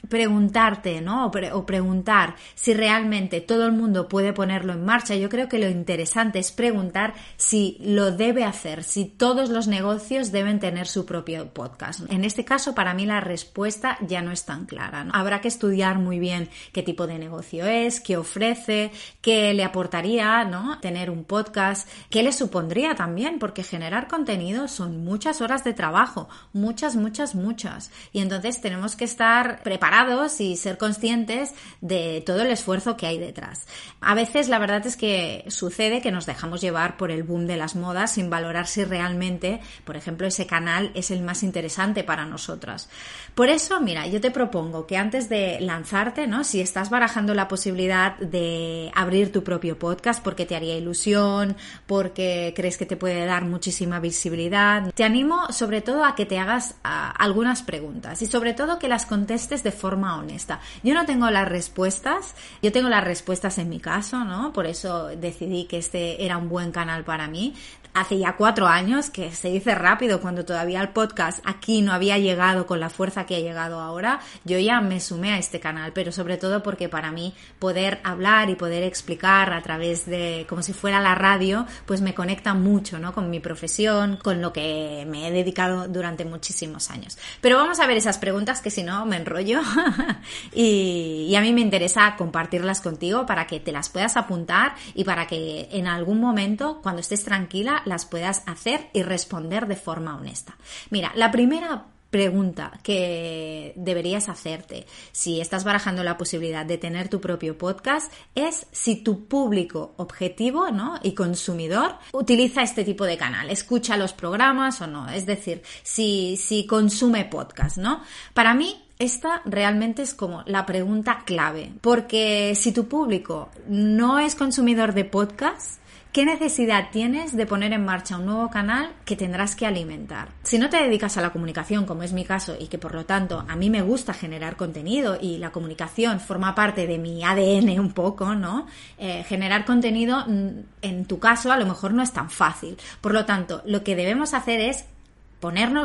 preguntarte, 0.08 1.00
¿no? 1.00 1.26
O, 1.26 1.66
preguntar 1.66 2.36
si 2.54 2.74
realmente 2.74 3.40
todo 3.40 3.66
el 3.66 3.72
mundo 3.72 4.08
puede 4.08 4.32
ponerlo 4.32 4.72
en 4.72 4.84
marcha. 4.84 5.14
Yo 5.14 5.28
creo 5.28 5.48
que 5.48 5.58
lo 5.58 5.68
interesante 5.68 6.38
es 6.38 6.52
preguntar 6.52 7.14
si 7.36 7.76
lo 7.80 8.10
debe 8.10 8.44
hacer, 8.44 8.82
si 8.82 9.04
todos 9.04 9.50
los 9.50 9.68
negocios 9.68 10.32
deben 10.32 10.58
tener 10.58 10.86
su 10.86 11.06
propio 11.06 11.48
podcast. 11.52 12.00
En 12.10 12.24
este 12.24 12.44
caso, 12.44 12.74
para 12.74 12.94
mí 12.94 13.06
la 13.06 13.20
respuesta 13.20 13.98
ya 14.00 14.22
no 14.22 14.32
es 14.32 14.44
tan 14.44 14.66
clara. 14.66 15.06
Habrá 15.12 15.40
que 15.40 15.48
estudiar 15.48 15.98
muy 15.98 16.18
bien 16.18 16.48
qué 16.72 16.82
tipo 16.82 17.06
de 17.06 17.18
negocio 17.18 17.66
es, 17.66 18.00
qué 18.00 18.16
ofrece, 18.16 18.90
qué 19.20 19.52
le 19.54 19.64
aportaría, 19.64 20.44
¿no? 20.44 20.78
Tener 20.80 21.10
un 21.10 21.24
podcast, 21.24 21.88
qué 22.08 22.22
le 22.22 22.32
supondría 22.32 22.94
también, 22.94 23.38
porque 23.38 23.62
generar 23.62 24.08
contenido 24.08 24.68
son 24.68 25.04
muchas 25.04 25.40
horas 25.40 25.64
de 25.64 25.74
trabajo, 25.74 26.28
muchas, 26.52 26.96
muchas, 26.96 27.34
muchas. 27.34 27.90
Y 28.12 28.20
entonces 28.20 28.60
tenemos 28.60 28.96
que 28.96 29.04
estar 29.04 29.62
preparados 29.62 29.89
y 30.38 30.56
ser 30.56 30.78
conscientes 30.78 31.52
de 31.80 32.22
todo 32.24 32.42
el 32.42 32.50
esfuerzo 32.50 32.96
que 32.96 33.06
hay 33.06 33.18
detrás. 33.18 33.66
A 34.00 34.14
veces 34.14 34.48
la 34.48 34.58
verdad 34.58 34.86
es 34.86 34.96
que 34.96 35.44
sucede 35.48 36.00
que 36.00 36.12
nos 36.12 36.26
dejamos 36.26 36.60
llevar 36.60 36.96
por 36.96 37.10
el 37.10 37.22
boom 37.22 37.46
de 37.46 37.56
las 37.56 37.74
modas 37.74 38.12
sin 38.12 38.30
valorar 38.30 38.66
si 38.66 38.84
realmente, 38.84 39.60
por 39.84 39.96
ejemplo, 39.96 40.26
ese 40.26 40.46
canal 40.46 40.92
es 40.94 41.10
el 41.10 41.22
más 41.22 41.42
interesante 41.42 42.04
para 42.04 42.24
nosotras. 42.24 42.88
Por 43.34 43.48
eso, 43.48 43.80
mira, 43.80 44.06
yo 44.06 44.20
te 44.20 44.30
propongo 44.30 44.86
que 44.86 44.96
antes 44.96 45.28
de 45.28 45.60
lanzarte, 45.60 46.26
¿no? 46.26 46.44
Si 46.44 46.60
estás 46.60 46.88
barajando 46.88 47.34
la 47.34 47.48
posibilidad 47.48 48.16
de 48.18 48.90
abrir 48.94 49.32
tu 49.32 49.42
propio 49.42 49.78
podcast 49.78 50.22
porque 50.22 50.46
te 50.46 50.54
haría 50.54 50.76
ilusión, 50.76 51.56
porque 51.86 52.52
crees 52.54 52.76
que 52.76 52.86
te 52.86 52.96
puede 52.96 53.26
dar 53.26 53.44
muchísima 53.44 53.98
visibilidad, 53.98 54.92
te 54.94 55.04
animo 55.04 55.52
sobre 55.52 55.80
todo 55.80 56.04
a 56.04 56.14
que 56.14 56.26
te 56.26 56.38
hagas 56.38 56.76
algunas 56.82 57.62
preguntas 57.62 58.22
y 58.22 58.26
sobre 58.26 58.54
todo 58.54 58.78
que 58.78 58.88
las 58.88 59.06
contestes 59.06 59.62
de 59.62 59.79
forma 59.80 60.16
honesta. 60.16 60.60
Yo 60.84 60.94
no 60.94 61.06
tengo 61.06 61.30
las 61.30 61.48
respuestas, 61.48 62.36
yo 62.62 62.70
tengo 62.70 62.88
las 62.88 63.02
respuestas 63.02 63.58
en 63.58 63.68
mi 63.68 63.80
caso, 63.80 64.24
¿no? 64.24 64.52
Por 64.52 64.66
eso 64.66 65.08
decidí 65.08 65.64
que 65.64 65.78
este 65.78 66.24
era 66.24 66.36
un 66.36 66.48
buen 66.48 66.70
canal 66.70 67.04
para 67.04 67.26
mí 67.26 67.54
hace 67.94 68.18
ya 68.18 68.36
cuatro 68.36 68.66
años, 68.66 69.10
que 69.10 69.32
se 69.32 69.48
dice 69.48 69.74
rápido 69.74 70.20
cuando 70.20 70.44
todavía 70.44 70.80
el 70.80 70.90
podcast 70.90 71.40
aquí 71.44 71.82
no 71.82 71.92
había 71.92 72.18
llegado 72.18 72.66
con 72.66 72.80
la 72.80 72.90
fuerza 72.90 73.26
que 73.26 73.36
ha 73.36 73.40
llegado 73.40 73.80
ahora, 73.80 74.20
yo 74.44 74.58
ya 74.58 74.80
me 74.80 75.00
sumé 75.00 75.32
a 75.32 75.38
este 75.38 75.60
canal, 75.60 75.92
pero 75.92 76.12
sobre 76.12 76.36
todo 76.36 76.62
porque 76.62 76.88
para 76.88 77.10
mí 77.10 77.34
poder 77.58 78.00
hablar 78.04 78.50
y 78.50 78.54
poder 78.54 78.82
explicar 78.82 79.52
a 79.52 79.62
través 79.62 80.06
de, 80.06 80.46
como 80.48 80.62
si 80.62 80.72
fuera 80.72 81.00
la 81.00 81.14
radio, 81.14 81.66
pues 81.86 82.00
me 82.00 82.14
conecta 82.14 82.54
mucho, 82.54 82.98
¿no? 82.98 83.12
Con 83.12 83.30
mi 83.30 83.40
profesión, 83.40 84.16
con 84.16 84.40
lo 84.40 84.52
que 84.52 85.06
me 85.08 85.28
he 85.28 85.30
dedicado 85.30 85.88
durante 85.88 86.24
muchísimos 86.24 86.90
años. 86.90 87.18
Pero 87.40 87.56
vamos 87.56 87.80
a 87.80 87.86
ver 87.86 87.96
esas 87.96 88.18
preguntas 88.18 88.60
que 88.60 88.70
si 88.70 88.82
no 88.82 89.04
me 89.06 89.16
enrollo 89.16 89.60
y, 90.52 91.26
y 91.28 91.34
a 91.34 91.40
mí 91.40 91.52
me 91.52 91.60
interesa 91.60 92.14
compartirlas 92.16 92.80
contigo 92.80 93.26
para 93.26 93.46
que 93.46 93.60
te 93.60 93.72
las 93.72 93.88
puedas 93.88 94.16
apuntar 94.16 94.74
y 94.94 95.04
para 95.04 95.26
que 95.26 95.68
en 95.72 95.86
algún 95.86 96.20
momento, 96.20 96.80
cuando 96.82 97.00
estés 97.00 97.24
tranquila, 97.24 97.79
las 97.84 98.06
puedas 98.06 98.42
hacer 98.46 98.88
y 98.92 99.02
responder 99.02 99.66
de 99.66 99.76
forma 99.76 100.16
honesta. 100.16 100.56
Mira, 100.90 101.12
la 101.14 101.30
primera 101.30 101.86
pregunta 102.10 102.72
que 102.82 103.72
deberías 103.76 104.28
hacerte 104.28 104.86
si 105.12 105.40
estás 105.40 105.64
barajando 105.64 106.02
la 106.02 106.18
posibilidad 106.18 106.66
de 106.66 106.76
tener 106.76 107.08
tu 107.08 107.20
propio 107.20 107.56
podcast 107.56 108.12
es 108.34 108.66
si 108.72 108.96
tu 108.96 109.26
público 109.26 109.94
objetivo 109.96 110.70
¿no? 110.70 110.98
y 111.02 111.12
consumidor 111.12 111.94
utiliza 112.12 112.62
este 112.62 112.84
tipo 112.84 113.04
de 113.04 113.16
canal, 113.16 113.48
escucha 113.48 113.96
los 113.96 114.12
programas 114.12 114.80
o 114.80 114.86
no, 114.86 115.08
es 115.08 115.24
decir, 115.24 115.62
si, 115.82 116.36
si 116.36 116.66
consume 116.66 117.24
podcast, 117.24 117.78
¿no? 117.78 118.02
Para 118.34 118.54
mí 118.54 118.84
esta 118.98 119.40
realmente 119.44 120.02
es 120.02 120.12
como 120.12 120.42
la 120.46 120.66
pregunta 120.66 121.22
clave, 121.24 121.72
porque 121.80 122.54
si 122.56 122.72
tu 122.72 122.86
público 122.86 123.50
no 123.68 124.18
es 124.18 124.34
consumidor 124.34 124.92
de 124.92 125.04
podcast, 125.04 125.80
¿Qué 126.12 126.24
necesidad 126.24 126.88
tienes 126.90 127.36
de 127.36 127.46
poner 127.46 127.72
en 127.72 127.84
marcha 127.84 128.16
un 128.16 128.26
nuevo 128.26 128.50
canal 128.50 128.90
que 129.04 129.14
tendrás 129.14 129.54
que 129.54 129.64
alimentar? 129.64 130.30
Si 130.42 130.58
no 130.58 130.68
te 130.68 130.82
dedicas 130.82 131.16
a 131.16 131.20
la 131.20 131.30
comunicación, 131.30 131.86
como 131.86 132.02
es 132.02 132.12
mi 132.12 132.24
caso, 132.24 132.56
y 132.58 132.66
que 132.66 132.78
por 132.78 132.96
lo 132.96 133.06
tanto 133.06 133.44
a 133.48 133.54
mí 133.54 133.70
me 133.70 133.82
gusta 133.82 134.12
generar 134.12 134.56
contenido 134.56 135.16
y 135.20 135.38
la 135.38 135.52
comunicación 135.52 136.18
forma 136.18 136.56
parte 136.56 136.88
de 136.88 136.98
mi 136.98 137.22
ADN 137.22 137.78
un 137.78 137.92
poco, 137.92 138.34
¿no? 138.34 138.66
Eh, 138.98 139.22
generar 139.22 139.64
contenido 139.64 140.24
mm, 140.26 140.48
en 140.82 141.04
tu 141.04 141.20
caso 141.20 141.52
a 141.52 141.56
lo 141.56 141.64
mejor 141.64 141.94
no 141.94 142.02
es 142.02 142.12
tan 142.12 142.28
fácil. 142.28 142.76
Por 143.00 143.12
lo 143.12 143.24
tanto, 143.24 143.62
lo 143.64 143.84
que 143.84 143.94
debemos 143.94 144.34
hacer 144.34 144.58
es 144.60 144.86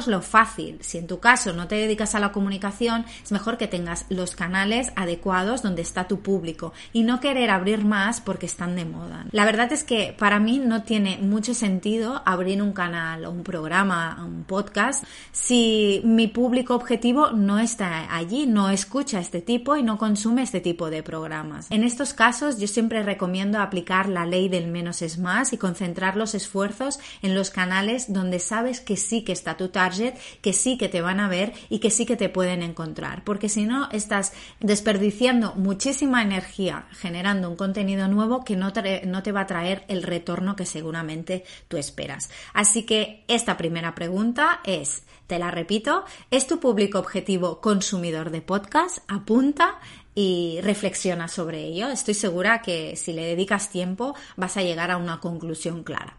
lo 0.07 0.21
fácil. 0.21 0.77
Si 0.81 0.97
en 0.97 1.07
tu 1.07 1.19
caso 1.19 1.53
no 1.53 1.67
te 1.67 1.75
dedicas 1.75 2.15
a 2.15 2.19
la 2.19 2.31
comunicación, 2.31 3.05
es 3.23 3.31
mejor 3.31 3.57
que 3.57 3.67
tengas 3.67 4.05
los 4.09 4.35
canales 4.35 4.91
adecuados 4.95 5.61
donde 5.61 5.81
está 5.81 6.07
tu 6.07 6.19
público 6.19 6.73
y 6.93 7.03
no 7.03 7.19
querer 7.19 7.49
abrir 7.49 7.85
más 7.85 8.21
porque 8.21 8.45
están 8.45 8.75
de 8.75 8.85
moda. 8.85 9.25
La 9.31 9.45
verdad 9.45 9.71
es 9.71 9.83
que 9.83 10.15
para 10.17 10.39
mí 10.39 10.59
no 10.59 10.83
tiene 10.83 11.17
mucho 11.17 11.53
sentido 11.53 12.21
abrir 12.25 12.61
un 12.61 12.73
canal 12.73 13.25
o 13.25 13.31
un 13.31 13.43
programa, 13.43 14.23
un 14.25 14.43
podcast, 14.43 15.03
si 15.31 16.01
mi 16.03 16.27
público 16.27 16.75
objetivo 16.75 17.31
no 17.31 17.59
está 17.59 18.13
allí, 18.13 18.45
no 18.45 18.69
escucha 18.69 19.19
este 19.19 19.41
tipo 19.41 19.75
y 19.77 19.83
no 19.83 19.97
consume 19.97 20.43
este 20.43 20.61
tipo 20.61 20.89
de 20.89 21.03
programas. 21.03 21.67
En 21.69 21.83
estos 21.83 22.13
casos 22.13 22.59
yo 22.59 22.67
siempre 22.67 23.03
recomiendo 23.03 23.59
aplicar 23.59 24.09
la 24.09 24.25
ley 24.25 24.49
del 24.49 24.67
menos 24.67 25.01
es 25.01 25.17
más 25.17 25.53
y 25.53 25.57
concentrar 25.57 26.15
los 26.15 26.35
esfuerzos 26.35 26.99
en 27.21 27.35
los 27.35 27.49
canales 27.49 28.11
donde 28.11 28.39
sabes 28.39 28.79
que 28.81 28.97
sí 28.97 29.23
que 29.23 29.31
tu 29.55 29.69
target, 29.69 30.15
que 30.41 30.51
sí 30.51 30.77
que 30.77 30.89
te 30.89 31.01
van 31.01 31.19
a 31.19 31.29
ver 31.29 31.53
y 31.69 31.79
que 31.79 31.91
sí 31.91 32.05
que 32.05 32.17
te 32.17 32.29
pueden 32.29 32.63
encontrar. 32.63 33.23
Porque 33.23 33.47
si 33.47 33.65
no, 33.65 33.87
estás 33.91 34.33
desperdiciando 34.59 35.53
muchísima 35.55 36.23
energía 36.23 36.87
generando 36.91 37.49
un 37.49 37.55
contenido 37.55 38.07
nuevo 38.07 38.43
que 38.43 38.55
no 38.55 38.73
te, 38.73 39.05
no 39.05 39.21
te 39.23 39.31
va 39.31 39.41
a 39.41 39.47
traer 39.47 39.85
el 39.87 40.03
retorno 40.03 40.55
que 40.55 40.65
seguramente 40.65 41.43
tú 41.67 41.77
esperas. 41.77 42.29
Así 42.53 42.83
que 42.83 43.23
esta 43.27 43.57
primera 43.57 43.95
pregunta 43.95 44.61
es, 44.65 45.03
te 45.27 45.39
la 45.39 45.51
repito, 45.51 46.05
¿es 46.31 46.47
tu 46.47 46.59
público 46.59 46.99
objetivo 46.99 47.61
consumidor 47.61 48.31
de 48.31 48.41
podcast? 48.41 48.99
Apunta 49.07 49.79
y 50.13 50.59
reflexiona 50.61 51.27
sobre 51.27 51.63
ello. 51.63 51.89
Estoy 51.89 52.13
segura 52.13 52.61
que 52.61 52.95
si 52.95 53.13
le 53.13 53.25
dedicas 53.25 53.69
tiempo 53.69 54.15
vas 54.37 54.57
a 54.57 54.63
llegar 54.63 54.91
a 54.91 54.97
una 54.97 55.19
conclusión 55.19 55.83
clara. 55.83 56.17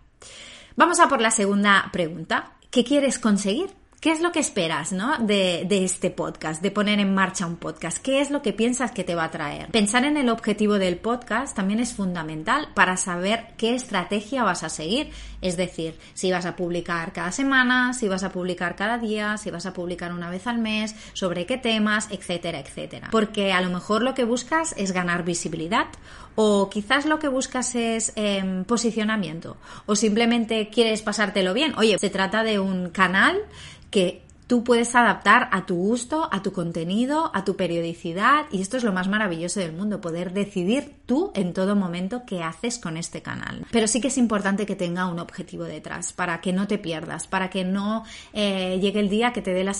Vamos 0.76 1.00
a 1.00 1.08
por 1.08 1.22
la 1.22 1.30
segunda 1.30 1.88
pregunta. 1.90 2.55
¿Qué 2.70 2.84
quieres 2.84 3.18
conseguir? 3.18 3.70
¿Qué 4.06 4.12
es 4.12 4.20
lo 4.20 4.30
que 4.30 4.38
esperas 4.38 4.92
¿no? 4.92 5.18
de, 5.18 5.66
este 5.68 6.12
podcast, 6.12 6.62
de 6.62 6.70
poner 6.70 7.00
en 7.00 7.12
marcha 7.12 7.44
un 7.44 7.56
podcast? 7.56 7.98
¿Qué 7.98 8.20
es 8.20 8.30
lo 8.30 8.40
que 8.40 8.52
piensas 8.52 8.92
que 8.92 9.02
te 9.02 9.16
va 9.16 9.24
a 9.24 9.32
traer? 9.32 9.66
Pensar 9.72 10.04
en 10.04 10.16
el 10.16 10.28
objetivo 10.28 10.74
del 10.74 10.96
podcast 10.96 11.56
también 11.56 11.80
es 11.80 11.92
fundamental 11.92 12.68
para 12.72 12.96
saber 12.98 13.48
qué 13.56 13.74
estrategia 13.74 14.44
vas 14.44 14.62
a 14.62 14.68
seguir. 14.68 15.10
Es 15.40 15.56
decir, 15.56 15.98
si 16.14 16.30
vas 16.30 16.46
a 16.46 16.54
publicar 16.54 17.12
cada 17.12 17.32
semana, 17.32 17.94
si 17.94 18.06
vas 18.06 18.22
a 18.22 18.30
publicar 18.30 18.76
cada 18.76 18.98
día, 18.98 19.38
si 19.38 19.50
vas 19.50 19.66
a 19.66 19.72
publicar 19.72 20.12
una 20.12 20.30
vez 20.30 20.46
al 20.46 20.58
mes, 20.58 20.94
sobre 21.12 21.44
qué 21.44 21.56
temas, 21.56 22.06
etcétera, 22.12 22.60
etcétera. 22.60 23.08
Porque 23.10 23.52
a 23.52 23.60
lo 23.60 23.70
mejor 23.70 24.02
lo 24.02 24.14
que 24.14 24.22
buscas 24.22 24.72
es 24.78 24.92
ganar 24.92 25.24
visibilidad 25.24 25.88
o 26.36 26.70
quizás 26.70 27.06
lo 27.06 27.18
que 27.18 27.28
buscas 27.28 27.74
es 27.74 28.12
em, 28.14 28.64
posicionamiento 28.64 29.56
o 29.86 29.96
simplemente 29.96 30.68
quieres 30.68 31.02
pasártelo 31.02 31.54
bien. 31.54 31.74
Oye, 31.76 31.98
se 31.98 32.10
trata 32.10 32.44
de 32.44 32.60
un 32.60 32.90
canal 32.90 33.40
que 33.90 34.22
Tú 34.46 34.62
puedes 34.62 34.94
adaptar 34.94 35.48
a 35.50 35.66
tu 35.66 35.74
gusto, 35.74 36.28
a 36.30 36.40
tu 36.40 36.52
contenido, 36.52 37.32
a 37.34 37.44
tu 37.44 37.56
periodicidad 37.56 38.46
y 38.52 38.60
esto 38.60 38.76
es 38.76 38.84
lo 38.84 38.92
más 38.92 39.08
maravilloso 39.08 39.58
del 39.58 39.72
mundo, 39.72 40.00
poder 40.00 40.32
decidir 40.32 40.94
tú 41.04 41.32
en 41.34 41.52
todo 41.52 41.74
momento 41.74 42.22
qué 42.26 42.44
haces 42.44 42.78
con 42.78 42.96
este 42.96 43.22
canal. 43.22 43.66
Pero 43.72 43.88
sí 43.88 44.00
que 44.00 44.06
es 44.06 44.18
importante 44.18 44.64
que 44.64 44.76
tenga 44.76 45.06
un 45.06 45.18
objetivo 45.18 45.64
detrás 45.64 46.12
para 46.12 46.40
que 46.40 46.52
no 46.52 46.68
te 46.68 46.78
pierdas, 46.78 47.26
para 47.26 47.50
que 47.50 47.64
no 47.64 48.04
eh, 48.32 48.78
llegue 48.80 49.00
el 49.00 49.08
día 49.08 49.32
que 49.32 49.42
te 49.42 49.52
dé 49.52 49.64
la, 49.64 49.74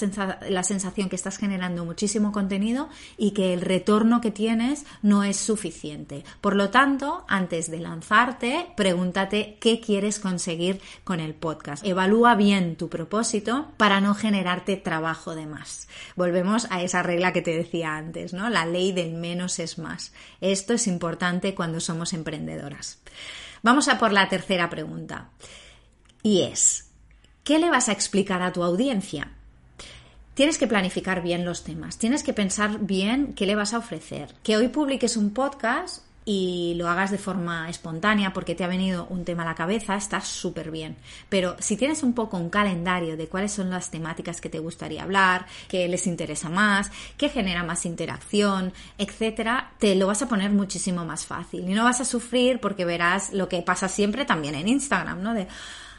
la 0.49 0.63
sensación 0.65 1.09
que 1.09 1.17
estás 1.17 1.39
generando 1.39 1.85
muchísimo 1.85 2.33
contenido 2.33 2.89
y 3.17 3.31
que 3.31 3.55
el 3.55 3.61
retorno 3.61 4.21
que 4.21 4.33
tienes 4.33 4.85
no 5.01 5.23
es 5.23 5.37
suficiente. 5.37 6.25
Por 6.41 6.57
lo 6.57 6.71
tanto, 6.71 7.25
antes 7.29 7.71
de 7.71 7.79
lanzarte, 7.79 8.67
pregúntate 8.77 9.59
qué 9.61 9.81
quieres 9.81 10.19
conseguir 10.19 10.81
con 11.05 11.21
el 11.21 11.35
podcast. 11.35 11.87
Evalúa 11.87 12.35
bien 12.35 12.75
tu 12.75 12.89
propósito 12.89 13.67
para 13.77 14.01
no 14.01 14.15
generar 14.15 14.56
trabajo 14.77 15.35
de 15.35 15.47
más. 15.47 15.89
Volvemos 16.15 16.67
a 16.71 16.83
esa 16.83 17.03
regla 17.03 17.33
que 17.33 17.43
te 17.43 17.57
decía 17.57 17.97
antes, 17.97 18.33
¿no? 18.33 18.49
La 18.49 18.65
ley 18.65 18.93
del 18.93 19.13
menos 19.13 19.59
es 19.59 19.79
más. 19.79 20.13
Esto 20.41 20.75
es 20.75 20.87
importante 20.87 21.55
cuando 21.55 21.81
somos 21.81 22.13
emprendedoras. 22.13 22.99
Vamos 23.63 23.89
a 23.89 23.99
por 23.99 24.13
la 24.13 24.29
tercera 24.29 24.71
pregunta. 24.71 25.31
Y 26.23 26.43
es, 26.43 26.91
¿qué 27.45 27.59
le 27.59 27.71
vas 27.71 27.89
a 27.89 27.93
explicar 27.93 28.43
a 28.43 28.53
tu 28.53 28.63
audiencia? 28.63 29.33
Tienes 30.35 30.59
que 30.59 30.67
planificar 30.67 31.23
bien 31.23 31.45
los 31.45 31.65
temas, 31.65 31.99
tienes 31.99 32.23
que 32.23 32.35
pensar 32.35 32.79
bien 32.81 33.35
qué 33.35 33.47
le 33.47 33.57
vas 33.57 33.75
a 33.75 33.79
ofrecer. 33.79 34.35
Que 34.43 34.57
hoy 34.57 34.69
publiques 34.69 35.17
un 35.17 35.33
podcast 35.33 36.06
y 36.29 36.75
lo 36.77 36.89
hagas 36.89 37.13
de 37.13 37.19
forma 37.19 37.71
espontánea 37.71 38.33
porque 38.33 38.57
te 38.57 38.65
ha 38.65 38.69
venido 38.69 39.07
un 39.09 39.25
tema 39.25 39.45
a 39.45 39.47
la 39.47 39.55
cabeza, 39.55 39.95
está 39.97 40.21
súper 40.21 40.73
bien. 40.73 40.97
Pero 41.29 41.57
si 41.61 41.77
tienes 41.77 42.03
un 42.03 42.15
poco 42.15 42.37
un 42.37 42.51
calendario 42.51 43.17
de 43.17 43.29
cuáles 43.29 43.53
son 43.53 43.71
las 43.71 43.91
temáticas 43.91 44.41
que 44.41 44.51
te 44.51 44.59
gustaría 44.59 45.05
hablar, 45.05 45.47
qué 45.69 45.87
les 45.87 46.07
interesa 46.09 46.51
más, 46.51 46.91
qué 47.17 47.29
genera 47.29 47.63
más 47.63 47.87
interacción, 47.87 48.73
etcétera, 48.99 49.71
te 49.79 49.95
lo 49.95 50.09
vas 50.09 50.21
a 50.21 50.29
poner 50.29 50.51
muchísimo 50.51 51.05
más 51.05 51.25
fácil 51.25 51.71
y 51.71 51.75
no 51.75 51.85
vas 51.85 52.01
a 52.01 52.05
sufrir 52.05 52.59
porque 52.59 52.85
verás 52.85 53.33
lo 53.33 53.49
que 53.49 53.63
pasa 53.63 53.89
siempre 53.89 54.25
también 54.25 54.57
en 54.57 54.67
Instagram, 54.67 55.23
¿no? 55.23 55.33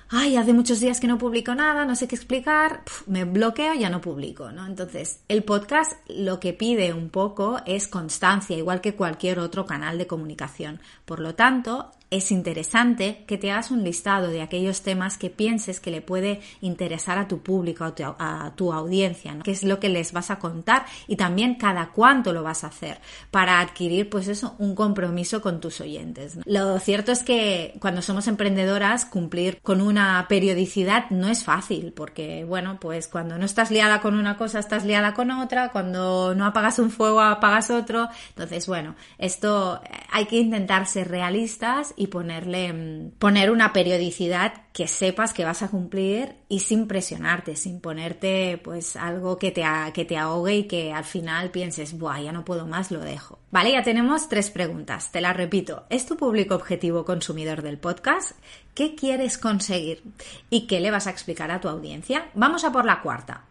Ay, 0.10 0.38
hace 0.38 0.54
muchos 0.54 0.80
días 0.80 1.00
que 1.00 1.08
no 1.08 1.18
publico 1.18 1.54
nada, 1.56 1.86
no 1.86 1.96
sé 1.96 2.08
qué 2.08 2.16
explicar, 2.16 2.84
me 3.06 3.26
bloqueo, 3.26 3.74
ya 3.74 3.90
no 3.90 4.02
publico, 4.02 4.52
¿no? 4.52 4.66
Entonces, 4.66 5.22
el 5.28 5.44
podcast 5.44 5.94
lo 6.08 6.40
que 6.40 6.54
pide 6.54 6.94
un 6.94 7.10
poco 7.10 7.60
es 7.66 7.88
constancia, 7.88 8.58
igual 8.58 8.82
que 8.82 8.96
cualquier 8.96 9.40
otro 9.40 9.66
canal 9.66 9.98
de 9.98 10.08
comunicación. 10.08 10.80
Por 11.06 11.20
lo 11.20 11.36
tanto, 11.36 11.92
es 12.10 12.32
interesante 12.32 13.26
que 13.28 13.38
te 13.38 13.52
hagas 13.52 13.72
un 13.72 13.84
listado 13.84 14.30
de 14.30 14.42
aquellos 14.42 14.82
temas 14.82 15.18
que 15.18 15.30
pienses 15.30 15.80
que 15.80 15.92
le 15.92 16.02
puede 16.02 16.40
interesar 16.62 17.18
a 17.18 17.28
tu 17.28 17.40
público, 17.40 17.84
a 17.86 18.54
tu, 18.56 18.74
audiencia, 18.74 19.34
¿no? 19.34 19.44
qué 19.44 19.52
es 19.52 19.64
lo 19.64 19.80
que 19.80 19.90
les 19.90 20.14
vas 20.14 20.32
a 20.32 20.40
contar 20.40 20.86
y 21.08 21.16
también 21.16 21.56
cada 21.56 21.90
cuánto 21.90 22.32
lo 22.32 22.44
vas 22.44 22.64
a 22.64 22.68
hacer 22.68 23.00
para 23.32 23.60
adquirir 23.60 24.10
pues 24.10 24.28
eso, 24.28 24.56
un 24.58 24.76
compromiso 24.76 25.42
con 25.42 25.60
tus 25.60 25.82
oyentes. 25.82 26.38
Lo 26.46 26.80
cierto 26.80 27.12
es 27.12 27.24
que 27.24 27.74
cuando 27.80 28.02
somos 28.02 28.28
emprendedoras 28.28 29.06
cumplir 29.06 29.60
con 29.62 29.82
una 29.82 30.26
periodicidad 30.30 31.10
no 31.10 31.28
es 31.28 31.44
fácil 31.44 31.92
porque 31.94 32.46
bueno, 32.46 32.78
pues 32.80 33.08
cuando 33.08 33.38
no 33.38 33.46
estás 33.46 33.72
liada 33.72 34.00
con 34.00 34.16
una 34.16 34.38
cosa 34.38 34.60
estás 34.60 34.86
liada 34.86 35.14
con 35.14 35.32
otra, 35.32 35.72
cuando 35.72 36.36
no 36.36 36.46
apagas 36.46 36.80
un 36.80 36.92
fuego 36.92 37.20
apagas 37.20 37.70
otro, 37.70 38.08
entonces 38.30 38.68
bueno, 38.68 38.96
esto 39.18 39.82
eh, 39.84 39.90
hay 40.12 40.26
que 40.26 40.38
intentar 40.38 40.88
ser 40.88 41.10
realistas 41.10 41.94
y 42.00 42.08
ponerle, 42.08 42.72
mm, 42.72 43.12
poner 43.18 43.50
una 43.50 43.74
periodicidad 43.74 44.54
que 44.72 44.88
sepas 44.88 45.34
que 45.34 45.44
vas 45.44 45.64
a 45.64 45.70
cumplir 45.70 46.36
y 46.48 46.60
sin 46.60 46.88
presionarte, 46.88 47.56
sin 47.56 47.82
ponerte 47.82 48.62
pues 48.64 48.96
algo 48.96 49.40
que 49.40 49.52
te, 49.52 49.64
que 49.94 50.06
te 50.06 50.16
ahogue 50.16 50.56
y 50.56 50.64
que 50.68 50.94
al 50.94 51.04
final 51.04 51.50
pienses, 51.50 51.98
buah, 51.98 52.22
ya 52.22 52.32
no 52.32 52.46
puedo 52.46 52.68
más, 52.68 52.92
lo 52.92 53.00
dejo. 53.00 53.40
Vale, 53.50 53.72
ya 53.72 53.82
tenemos 53.82 54.30
tres 54.30 54.52
preguntas, 54.52 55.12
te 55.12 55.22
las 55.22 55.36
repito. 55.36 55.86
¿Es 55.90 56.06
tu 56.06 56.16
público 56.16 56.54
objetivo 56.54 57.04
consumidor 57.04 57.64
del 57.64 57.80
podcast? 57.80 58.38
¿Qué 58.76 58.94
quieres 58.94 59.40
conseguir? 59.40 60.04
¿Y 60.52 60.68
qué 60.68 60.80
le 60.80 60.92
vas 60.92 61.08
a 61.08 61.12
explicar 61.12 61.50
a 61.50 61.60
tu 61.60 61.68
audiencia? 61.68 62.30
Vamos 62.36 62.64
a 62.64 62.72
por 62.72 62.86
la 62.86 63.02
cuarta. 63.02 63.46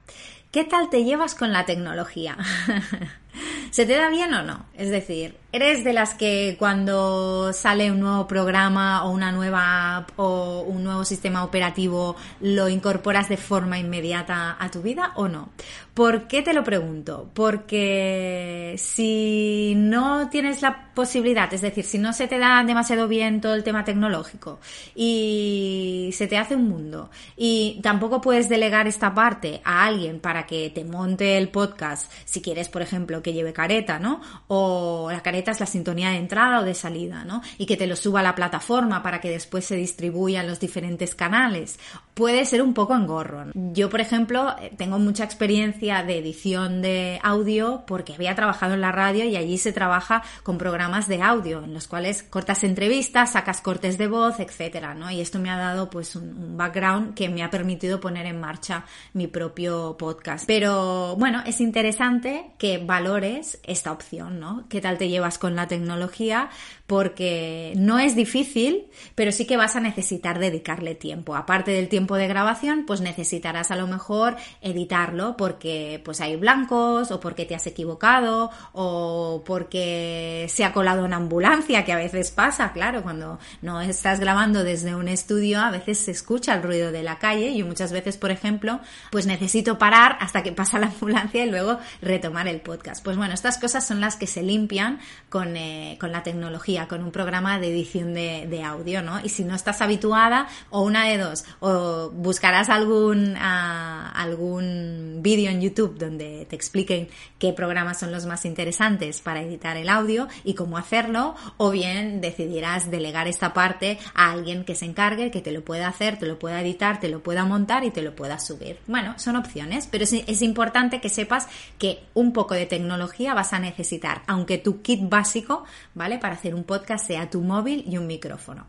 ¿Qué 0.50 0.64
tal 0.64 0.88
te 0.88 1.04
llevas 1.04 1.34
con 1.34 1.52
la 1.52 1.66
tecnología? 1.66 2.36
¿Se 3.70 3.84
te 3.84 3.94
da 3.94 4.08
bien 4.08 4.32
o 4.32 4.42
no? 4.42 4.66
Es 4.74 4.88
decir, 4.90 5.36
¿eres 5.52 5.84
de 5.84 5.92
las 5.92 6.14
que 6.14 6.56
cuando 6.58 7.52
sale 7.52 7.90
un 7.90 8.00
nuevo 8.00 8.26
programa 8.26 9.04
o 9.04 9.10
una 9.10 9.32
nueva 9.32 9.96
app 9.98 10.10
o 10.16 10.62
un 10.62 10.82
nuevo 10.82 11.04
sistema 11.04 11.44
operativo 11.44 12.16
lo 12.40 12.68
incorporas 12.68 13.28
de 13.28 13.36
forma 13.36 13.78
inmediata 13.78 14.56
a 14.58 14.70
tu 14.70 14.80
vida 14.80 15.12
o 15.16 15.28
no? 15.28 15.50
¿Por 15.92 16.26
qué 16.26 16.40
te 16.42 16.54
lo 16.54 16.64
pregunto? 16.64 17.30
Porque 17.34 18.76
si 18.78 19.74
no 19.76 20.30
tienes 20.30 20.62
la 20.62 20.85
posibilidad, 20.96 21.52
es 21.54 21.60
decir, 21.60 21.84
si 21.84 21.98
no 21.98 22.12
se 22.12 22.26
te 22.26 22.38
da 22.38 22.64
demasiado 22.64 23.06
bien 23.06 23.40
todo 23.40 23.54
el 23.54 23.62
tema 23.62 23.84
tecnológico 23.84 24.58
y 24.96 26.10
se 26.14 26.26
te 26.26 26.38
hace 26.38 26.56
un 26.56 26.68
mundo 26.68 27.10
y 27.36 27.78
tampoco 27.82 28.20
puedes 28.20 28.48
delegar 28.48 28.88
esta 28.88 29.14
parte 29.14 29.60
a 29.62 29.84
alguien 29.84 30.18
para 30.18 30.46
que 30.46 30.70
te 30.70 30.84
monte 30.84 31.36
el 31.36 31.50
podcast, 31.50 32.10
si 32.24 32.40
quieres, 32.40 32.68
por 32.70 32.82
ejemplo, 32.82 33.22
que 33.22 33.34
lleve 33.34 33.52
careta, 33.52 33.98
¿no? 33.98 34.22
O 34.48 35.08
la 35.12 35.22
careta 35.22 35.50
es 35.50 35.60
la 35.60 35.66
sintonía 35.66 36.10
de 36.10 36.16
entrada 36.16 36.60
o 36.60 36.64
de 36.64 36.74
salida, 36.74 37.24
¿no? 37.24 37.42
Y 37.58 37.66
que 37.66 37.76
te 37.76 37.86
lo 37.86 37.94
suba 37.94 38.20
a 38.20 38.22
la 38.22 38.34
plataforma 38.34 39.02
para 39.02 39.20
que 39.20 39.30
después 39.30 39.66
se 39.66 39.76
distribuya 39.76 40.40
en 40.40 40.48
los 40.48 40.58
diferentes 40.58 41.14
canales. 41.14 41.78
Puede 42.14 42.46
ser 42.46 42.62
un 42.62 42.72
poco 42.72 42.96
engorro. 42.96 43.44
Yo, 43.52 43.90
por 43.90 44.00
ejemplo, 44.00 44.56
tengo 44.78 44.98
mucha 44.98 45.24
experiencia 45.24 46.02
de 46.02 46.18
edición 46.18 46.80
de 46.80 47.20
audio 47.22 47.84
porque 47.86 48.14
había 48.14 48.34
trabajado 48.34 48.72
en 48.72 48.80
la 48.80 48.92
radio 48.92 49.26
y 49.26 49.36
allí 49.36 49.58
se 49.58 49.74
trabaja 49.74 50.22
con 50.42 50.56
programas 50.56 50.85
de 50.86 51.20
audio 51.20 51.64
en 51.64 51.74
los 51.74 51.88
cuales 51.88 52.22
cortas 52.22 52.62
entrevistas, 52.62 53.32
sacas 53.32 53.60
cortes 53.60 53.98
de 53.98 54.06
voz, 54.06 54.38
etcétera, 54.38 54.94
¿no? 54.94 55.10
Y 55.10 55.20
esto 55.20 55.40
me 55.40 55.50
ha 55.50 55.56
dado 55.56 55.90
pues 55.90 56.14
un, 56.14 56.56
background 56.56 57.14
que 57.14 57.28
me 57.28 57.42
ha 57.42 57.50
permitido 57.50 58.00
poner 58.00 58.24
en 58.24 58.40
marcha 58.40 58.84
mi 59.12 59.26
propio 59.26 59.96
podcast. 59.98 60.46
Pero 60.46 61.16
bueno, 61.16 61.42
es 61.44 61.60
interesante 61.60 62.52
que 62.56 62.78
valores 62.78 63.58
esta 63.64 63.90
opción, 63.90 64.38
¿no? 64.38 64.64
¿Qué 64.68 64.80
tal 64.80 64.96
te 64.96 65.08
llevas 65.08 65.38
con 65.38 65.56
la 65.56 65.66
tecnología? 65.66 66.50
Porque 66.86 67.72
no 67.76 67.98
es 67.98 68.14
difícil, 68.14 68.86
pero 69.16 69.32
sí 69.32 69.44
que 69.44 69.56
vas 69.56 69.74
a 69.74 69.80
necesitar 69.80 70.38
dedicarle 70.38 70.94
tiempo. 70.94 71.34
Aparte 71.34 71.72
del 71.72 71.88
tiempo 71.88 72.14
de 72.14 72.28
grabación, 72.28 72.84
pues 72.86 73.00
necesitarás 73.00 73.72
a 73.72 73.76
lo 73.76 73.88
mejor 73.88 74.36
editarlo 74.62 75.36
porque 75.36 76.00
pues 76.04 76.20
hay 76.20 76.36
blancos 76.36 77.10
o 77.10 77.18
porque 77.18 77.44
te 77.44 77.56
has 77.56 77.66
equivocado 77.66 78.50
o 78.72 79.42
porque 79.44 80.46
se 80.48 80.64
ha 80.64 80.72
colado 80.76 81.06
una 81.06 81.16
ambulancia, 81.16 81.86
que 81.86 81.92
a 81.94 81.96
veces 81.96 82.30
pasa, 82.30 82.70
claro, 82.74 83.02
cuando 83.02 83.38
no 83.62 83.80
estás 83.80 84.20
grabando 84.20 84.62
desde 84.62 84.94
un 84.94 85.08
estudio, 85.08 85.58
a 85.58 85.70
veces 85.70 85.96
se 85.96 86.10
escucha 86.10 86.52
el 86.52 86.62
ruido 86.62 86.92
de 86.92 87.02
la 87.02 87.18
calle. 87.18 87.48
y 87.48 87.62
muchas 87.62 87.92
veces, 87.92 88.18
por 88.18 88.30
ejemplo, 88.30 88.80
pues 89.10 89.24
necesito 89.24 89.78
parar 89.78 90.18
hasta 90.20 90.42
que 90.42 90.52
pasa 90.52 90.78
la 90.78 90.88
ambulancia 90.88 91.46
y 91.46 91.50
luego 91.50 91.78
retomar 92.02 92.46
el 92.46 92.60
podcast. 92.60 93.02
Pues 93.02 93.16
bueno, 93.16 93.32
estas 93.32 93.56
cosas 93.56 93.86
son 93.86 94.02
las 94.02 94.16
que 94.16 94.26
se 94.26 94.42
limpian 94.42 95.00
con, 95.30 95.56
eh, 95.56 95.96
la 96.02 96.22
tecnología, 96.22 96.88
con 96.88 97.02
un 97.02 97.10
programa 97.10 97.58
de 97.58 97.68
edición 97.68 98.12
de, 98.12 98.62
audio, 98.62 99.00
¿no? 99.00 99.20
Y 99.24 99.30
si 99.30 99.44
no 99.44 99.54
estás 99.54 99.80
habituada, 99.80 100.46
o 100.68 100.82
una 100.82 101.06
de 101.06 101.16
dos, 101.16 101.46
o 101.60 102.10
buscarás 102.10 102.68
algún, 102.68 103.34
ah, 103.38 104.12
algún 104.14 105.20
vídeo 105.22 105.50
en 105.50 105.62
YouTube 105.62 105.96
donde 105.98 106.46
te 106.50 106.54
expliquen 106.54 107.08
qué 107.38 107.54
programas 107.54 107.98
son 107.98 108.12
los 108.12 108.26
más 108.26 108.44
interesantes 108.44 109.22
para 109.22 109.40
editar 109.40 109.78
el 109.78 109.88
audio 109.88 110.28
y 110.44 110.52
cómo 110.54 110.65
hacerlo, 110.74 111.34
o 111.58 111.70
bien 111.70 112.20
decidirás 112.20 112.90
delegar 112.90 113.28
esta 113.28 113.52
parte 113.52 113.98
a 114.14 114.32
alguien 114.32 114.64
que 114.64 114.74
se 114.74 114.86
encargue, 114.86 115.30
que 115.30 115.40
te 115.40 115.52
lo 115.52 115.64
pueda 115.64 115.88
hacer, 115.88 116.18
te 116.18 116.26
lo 116.26 116.38
pueda 116.38 116.60
editar, 116.60 117.00
te 117.00 117.08
lo 117.08 117.22
pueda 117.22 117.44
montar 117.44 117.84
y 117.84 117.90
te 117.90 118.02
lo 118.02 118.16
pueda 118.16 118.38
subir. 118.38 118.78
Bueno, 118.86 119.18
son 119.18 119.36
opciones, 119.36 119.86
pero 119.86 120.04
es, 120.04 120.42
importante 120.42 121.00
que 121.00 121.08
sepas 121.08 121.48
que 121.78 122.04
un 122.14 122.32
poco 122.32 122.54
de 122.54 122.66
tecnología 122.66 123.34
vas 123.34 123.52
a 123.52 123.58
necesitar, 123.58 124.22
aunque 124.26 124.58
tu 124.58 124.80
kit 124.80 125.08
básico, 125.08 125.64
¿vale? 125.94 126.18
Para 126.18 126.34
hacer 126.34 126.54
un 126.54 126.64
podcast 126.64 127.06
sea 127.06 127.28
tu 127.28 127.42
móvil 127.42 127.84
y 127.86 127.98
un 127.98 128.06
micrófono. 128.06 128.66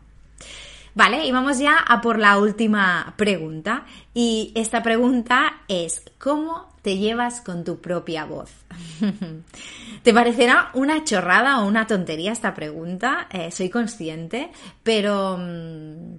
Vale, 0.94 1.24
y 1.26 1.32
vamos 1.32 1.58
ya 1.58 1.76
a 1.76 2.00
por 2.00 2.18
la 2.18 2.38
última 2.38 3.14
pregunta. 3.16 3.84
Y 4.14 4.52
esta 4.56 4.82
pregunta 4.82 5.62
es, 5.68 6.02
¿cómo 6.18 6.68
te 6.88 6.96
llevas 6.96 7.42
con 7.42 7.64
tu 7.64 7.82
propia 7.82 8.24
voz? 8.24 8.50
¿Te 10.02 10.14
parecerá 10.14 10.70
una 10.72 11.04
chorrada 11.04 11.60
o 11.60 11.66
una 11.66 11.86
tontería 11.86 12.32
esta 12.32 12.54
pregunta? 12.54 13.28
Eh, 13.30 13.50
soy 13.50 13.68
consciente, 13.68 14.50
pero... 14.82 15.36
Mm, 15.38 16.16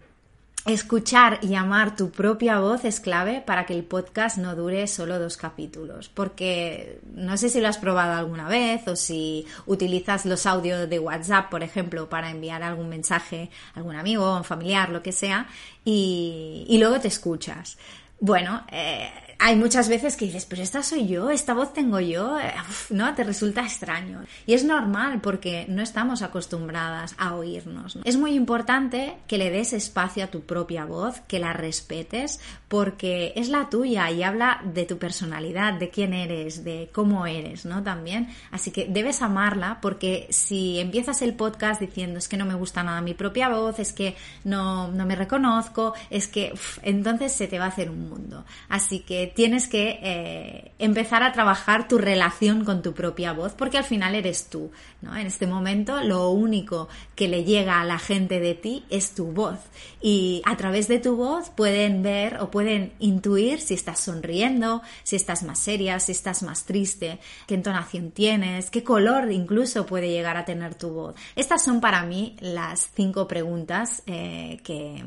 escuchar 0.65 1.39
y 1.41 1.55
amar 1.55 1.95
tu 1.95 2.11
propia 2.11 2.59
voz 2.59 2.85
es 2.85 2.99
clave 2.99 3.41
para 3.41 3.65
que 3.65 3.73
el 3.73 3.83
podcast 3.83 4.37
no 4.37 4.55
dure 4.55 4.85
solo 4.85 5.17
dos 5.17 5.37
capítulos. 5.37 6.09
Porque 6.09 6.99
no 7.15 7.35
sé 7.37 7.49
si 7.49 7.59
lo 7.61 7.67
has 7.67 7.79
probado 7.79 8.13
alguna 8.13 8.47
vez 8.47 8.87
o 8.87 8.95
si 8.95 9.47
utilizas 9.65 10.27
los 10.27 10.45
audios 10.45 10.87
de 10.87 10.99
WhatsApp, 10.99 11.49
por 11.49 11.63
ejemplo, 11.63 12.09
para 12.09 12.29
enviar 12.29 12.61
algún 12.61 12.89
mensaje 12.89 13.49
a 13.73 13.79
algún 13.79 13.95
amigo, 13.95 14.25
o 14.25 14.37
un 14.37 14.43
familiar, 14.43 14.89
lo 14.91 15.01
que 15.01 15.13
sea, 15.13 15.47
y, 15.83 16.67
y 16.69 16.77
luego 16.77 16.99
te 16.99 17.07
escuchas. 17.07 17.79
Bueno, 18.19 18.65
eh, 18.71 19.09
hay 19.41 19.55
muchas 19.55 19.87
veces 19.87 20.17
que 20.17 20.25
dices, 20.25 20.45
pero 20.45 20.61
esta 20.61 20.83
soy 20.83 21.07
yo, 21.07 21.29
esta 21.29 21.53
voz 21.53 21.71
tengo 21.71 22.01
yo, 22.01 22.37
eh, 22.37 22.53
¿no? 22.89 23.15
Te 23.15 23.23
resulta 23.23 23.61
extraño. 23.61 24.21
Y 24.45 24.53
es 24.53 24.65
normal 24.65 25.21
porque 25.21 25.65
no 25.69 25.81
estamos 25.81 26.21
acostumbradas 26.21 27.15
a 27.17 27.35
oírnos. 27.35 27.97
Es 28.03 28.17
muy 28.17 28.33
importante 28.33 29.15
que 29.27 29.37
le 29.37 29.49
des 29.49 29.71
espacio 29.71 30.25
a 30.25 30.27
tu 30.27 30.41
propia 30.41 30.83
voz, 30.83 31.21
que 31.21 31.39
la 31.39 31.53
respetes, 31.53 32.41
porque 32.67 33.31
es 33.37 33.47
la 33.47 33.69
tuya 33.69 34.11
y 34.11 34.23
habla 34.23 34.61
de 34.65 34.85
tu 34.85 34.97
personalidad, 34.97 35.73
de 35.73 35.89
quién 35.89 36.13
eres, 36.13 36.65
de 36.65 36.89
cómo 36.91 37.25
eres, 37.25 37.65
¿no? 37.65 37.81
También. 37.81 38.27
Así 38.51 38.71
que 38.71 38.87
debes 38.89 39.21
amarla 39.21 39.79
porque 39.81 40.27
si 40.31 40.79
empiezas 40.79 41.21
el 41.21 41.33
podcast 41.33 41.79
diciendo 41.79 42.19
es 42.19 42.27
que 42.27 42.35
no 42.35 42.45
me 42.45 42.55
gusta 42.55 42.83
nada 42.83 42.99
mi 42.99 43.13
propia 43.13 43.47
voz, 43.47 43.79
es 43.79 43.93
que 43.93 44.17
no, 44.43 44.89
no 44.89 45.05
me 45.05 45.15
reconozco, 45.15 45.93
es 46.09 46.27
que 46.27 46.53
entonces 46.81 47.31
se 47.31 47.47
te 47.47 47.57
va 47.57 47.65
a 47.65 47.69
hacer 47.69 47.89
un 47.89 48.09
mundo. 48.09 48.43
Así 48.67 48.99
que 48.99 49.28
tienes 49.35 49.67
que 49.67 49.99
eh, 50.01 50.71
empezar 50.79 51.23
a 51.23 51.31
trabajar 51.31 51.87
tu 51.87 51.97
relación 51.97 52.65
con 52.65 52.81
tu 52.81 52.93
propia 52.93 53.33
voz, 53.33 53.53
porque 53.53 53.77
al 53.77 53.83
final 53.83 54.15
eres 54.15 54.49
tú, 54.49 54.71
¿no? 55.01 55.15
En 55.15 55.27
este 55.27 55.47
momento 55.47 56.01
lo 56.01 56.29
único 56.29 56.89
que 57.15 57.27
le 57.27 57.43
llega 57.43 57.81
a 57.81 57.85
la 57.85 57.99
gente 57.99 58.39
de 58.39 58.55
ti 58.55 58.85
es 58.89 59.13
tu 59.13 59.31
voz. 59.31 59.59
Y 60.01 60.41
a 60.45 60.57
través 60.57 60.87
de 60.87 60.99
tu 60.99 61.15
voz 61.15 61.49
pueden 61.49 62.03
ver 62.03 62.37
o 62.39 62.51
pueden 62.51 62.93
intuir 62.99 63.59
si 63.59 63.73
estás 63.73 63.99
sonriendo, 63.99 64.81
si 65.03 65.15
estás 65.15 65.43
más 65.43 65.59
seria, 65.59 65.99
si 65.99 66.11
estás 66.11 66.43
más 66.43 66.65
triste, 66.65 67.19
qué 67.47 67.55
entonación 67.55 68.11
tienes, 68.11 68.69
qué 68.69 68.83
color 68.83 69.31
incluso 69.31 69.85
puede 69.85 70.09
llegar 70.09 70.37
a 70.37 70.45
tener 70.45 70.75
tu 70.75 70.89
voz. 70.89 71.15
Estas 71.35 71.63
son 71.63 71.81
para 71.81 72.03
mí 72.03 72.35
las 72.39 72.89
cinco 72.95 73.27
preguntas 73.27 74.03
eh, 74.05 74.59
que 74.63 75.03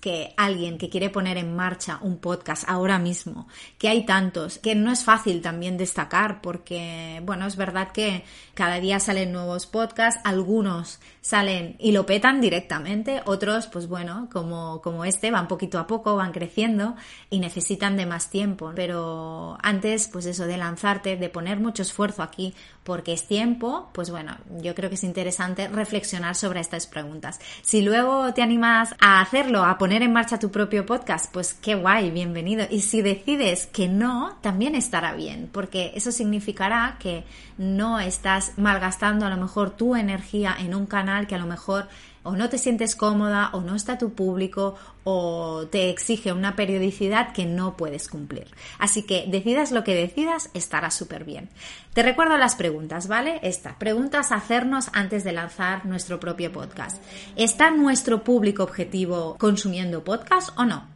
que 0.00 0.34
alguien 0.36 0.78
que 0.78 0.88
quiere 0.88 1.10
poner 1.10 1.36
en 1.36 1.54
marcha 1.54 1.98
un 2.02 2.18
podcast 2.18 2.64
ahora 2.68 2.98
mismo, 2.98 3.48
que 3.78 3.88
hay 3.88 4.06
tantos, 4.06 4.58
que 4.58 4.74
no 4.74 4.92
es 4.92 5.04
fácil 5.04 5.42
también 5.42 5.76
destacar 5.76 6.40
porque, 6.40 7.20
bueno, 7.24 7.46
es 7.46 7.56
verdad 7.56 7.92
que 7.92 8.24
cada 8.58 8.80
día 8.80 8.98
salen 8.98 9.30
nuevos 9.30 9.68
podcasts, 9.68 10.20
algunos 10.24 10.98
salen 11.20 11.76
y 11.78 11.92
lo 11.92 12.06
petan 12.06 12.40
directamente, 12.40 13.22
otros, 13.24 13.68
pues 13.68 13.86
bueno, 13.86 14.28
como, 14.32 14.80
como 14.82 15.04
este, 15.04 15.30
van 15.30 15.46
poquito 15.46 15.78
a 15.78 15.86
poco, 15.86 16.16
van 16.16 16.32
creciendo 16.32 16.96
y 17.30 17.38
necesitan 17.38 17.96
de 17.96 18.04
más 18.04 18.30
tiempo. 18.30 18.72
Pero 18.74 19.58
antes, 19.62 20.08
pues 20.08 20.26
eso, 20.26 20.48
de 20.48 20.56
lanzarte, 20.56 21.16
de 21.16 21.28
poner 21.28 21.60
mucho 21.60 21.82
esfuerzo 21.82 22.24
aquí, 22.24 22.52
porque 22.82 23.12
es 23.12 23.28
tiempo, 23.28 23.90
pues 23.92 24.10
bueno, 24.10 24.36
yo 24.60 24.74
creo 24.74 24.88
que 24.88 24.96
es 24.96 25.04
interesante 25.04 25.68
reflexionar 25.68 26.34
sobre 26.34 26.58
estas 26.58 26.88
preguntas. 26.88 27.38
Si 27.62 27.82
luego 27.82 28.34
te 28.34 28.42
animas 28.42 28.96
a 28.98 29.20
hacerlo, 29.20 29.64
a 29.64 29.78
poner 29.78 30.02
en 30.02 30.12
marcha 30.12 30.40
tu 30.40 30.50
propio 30.50 30.84
podcast, 30.84 31.32
pues 31.32 31.54
qué 31.54 31.76
guay, 31.76 32.10
bienvenido. 32.10 32.66
Y 32.68 32.80
si 32.80 33.02
decides 33.02 33.66
que 33.66 33.86
no, 33.86 34.36
también 34.40 34.74
estará 34.74 35.12
bien, 35.12 35.48
porque 35.52 35.92
eso 35.94 36.10
significará 36.10 36.96
que 36.98 37.24
no 37.56 38.00
estás 38.00 38.47
malgastando 38.56 39.26
a 39.26 39.30
lo 39.30 39.36
mejor 39.36 39.70
tu 39.70 39.96
energía 39.96 40.56
en 40.58 40.74
un 40.74 40.86
canal 40.86 41.26
que 41.26 41.34
a 41.34 41.38
lo 41.38 41.46
mejor 41.46 41.88
o 42.22 42.36
no 42.36 42.48
te 42.48 42.58
sientes 42.58 42.94
cómoda 42.94 43.50
o 43.52 43.60
no 43.60 43.74
está 43.74 43.96
tu 43.96 44.12
público 44.12 44.74
o 45.04 45.66
te 45.70 45.88
exige 45.88 46.32
una 46.32 46.56
periodicidad 46.56 47.32
que 47.32 47.46
no 47.46 47.76
puedes 47.76 48.08
cumplir. 48.08 48.48
Así 48.78 49.04
que 49.04 49.26
decidas 49.28 49.72
lo 49.72 49.82
que 49.84 49.94
decidas, 49.94 50.50
estará 50.52 50.90
súper 50.90 51.24
bien. 51.24 51.48
Te 51.94 52.02
recuerdo 52.02 52.36
las 52.36 52.54
preguntas, 52.54 53.08
¿vale? 53.08 53.40
Estas 53.42 53.76
preguntas 53.76 54.30
a 54.30 54.36
hacernos 54.36 54.90
antes 54.92 55.24
de 55.24 55.32
lanzar 55.32 55.86
nuestro 55.86 56.20
propio 56.20 56.52
podcast. 56.52 57.02
¿Está 57.36 57.70
nuestro 57.70 58.22
público 58.24 58.62
objetivo 58.62 59.36
consumiendo 59.38 60.04
podcast 60.04 60.50
o 60.58 60.64
no? 60.64 60.86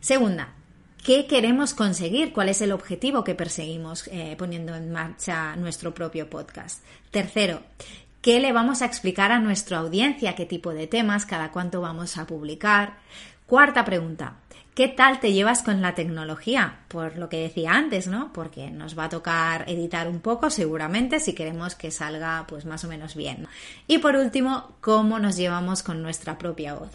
Segunda, 0.00 0.54
¿Qué 1.04 1.26
queremos 1.26 1.72
conseguir? 1.72 2.34
¿Cuál 2.34 2.50
es 2.50 2.60
el 2.60 2.72
objetivo 2.72 3.24
que 3.24 3.34
perseguimos 3.34 4.06
eh, 4.08 4.34
poniendo 4.38 4.74
en 4.74 4.92
marcha 4.92 5.56
nuestro 5.56 5.94
propio 5.94 6.28
podcast? 6.28 6.84
Tercero, 7.10 7.62
¿qué 8.20 8.38
le 8.38 8.52
vamos 8.52 8.82
a 8.82 8.84
explicar 8.84 9.32
a 9.32 9.38
nuestra 9.38 9.78
audiencia? 9.78 10.34
¿Qué 10.34 10.44
tipo 10.44 10.74
de 10.74 10.86
temas? 10.86 11.24
¿Cada 11.24 11.52
cuánto 11.52 11.80
vamos 11.80 12.18
a 12.18 12.26
publicar? 12.26 12.98
Cuarta 13.46 13.82
pregunta, 13.86 14.36
¿Qué 14.74 14.86
tal 14.88 15.18
te 15.20 15.32
llevas 15.32 15.62
con 15.62 15.82
la 15.82 15.94
tecnología? 15.94 16.78
Por 16.88 17.18
lo 17.18 17.28
que 17.28 17.38
decía 17.38 17.72
antes, 17.72 18.06
¿no? 18.06 18.32
Porque 18.32 18.70
nos 18.70 18.96
va 18.96 19.04
a 19.04 19.08
tocar 19.08 19.68
editar 19.68 20.08
un 20.08 20.20
poco 20.20 20.48
seguramente 20.48 21.18
si 21.18 21.34
queremos 21.34 21.74
que 21.74 21.90
salga 21.90 22.46
pues 22.48 22.64
más 22.64 22.84
o 22.84 22.88
menos 22.88 23.14
bien. 23.16 23.48
Y 23.88 23.98
por 23.98 24.16
último, 24.16 24.76
¿cómo 24.80 25.18
nos 25.18 25.36
llevamos 25.36 25.82
con 25.82 26.02
nuestra 26.02 26.38
propia 26.38 26.74
voz? 26.74 26.92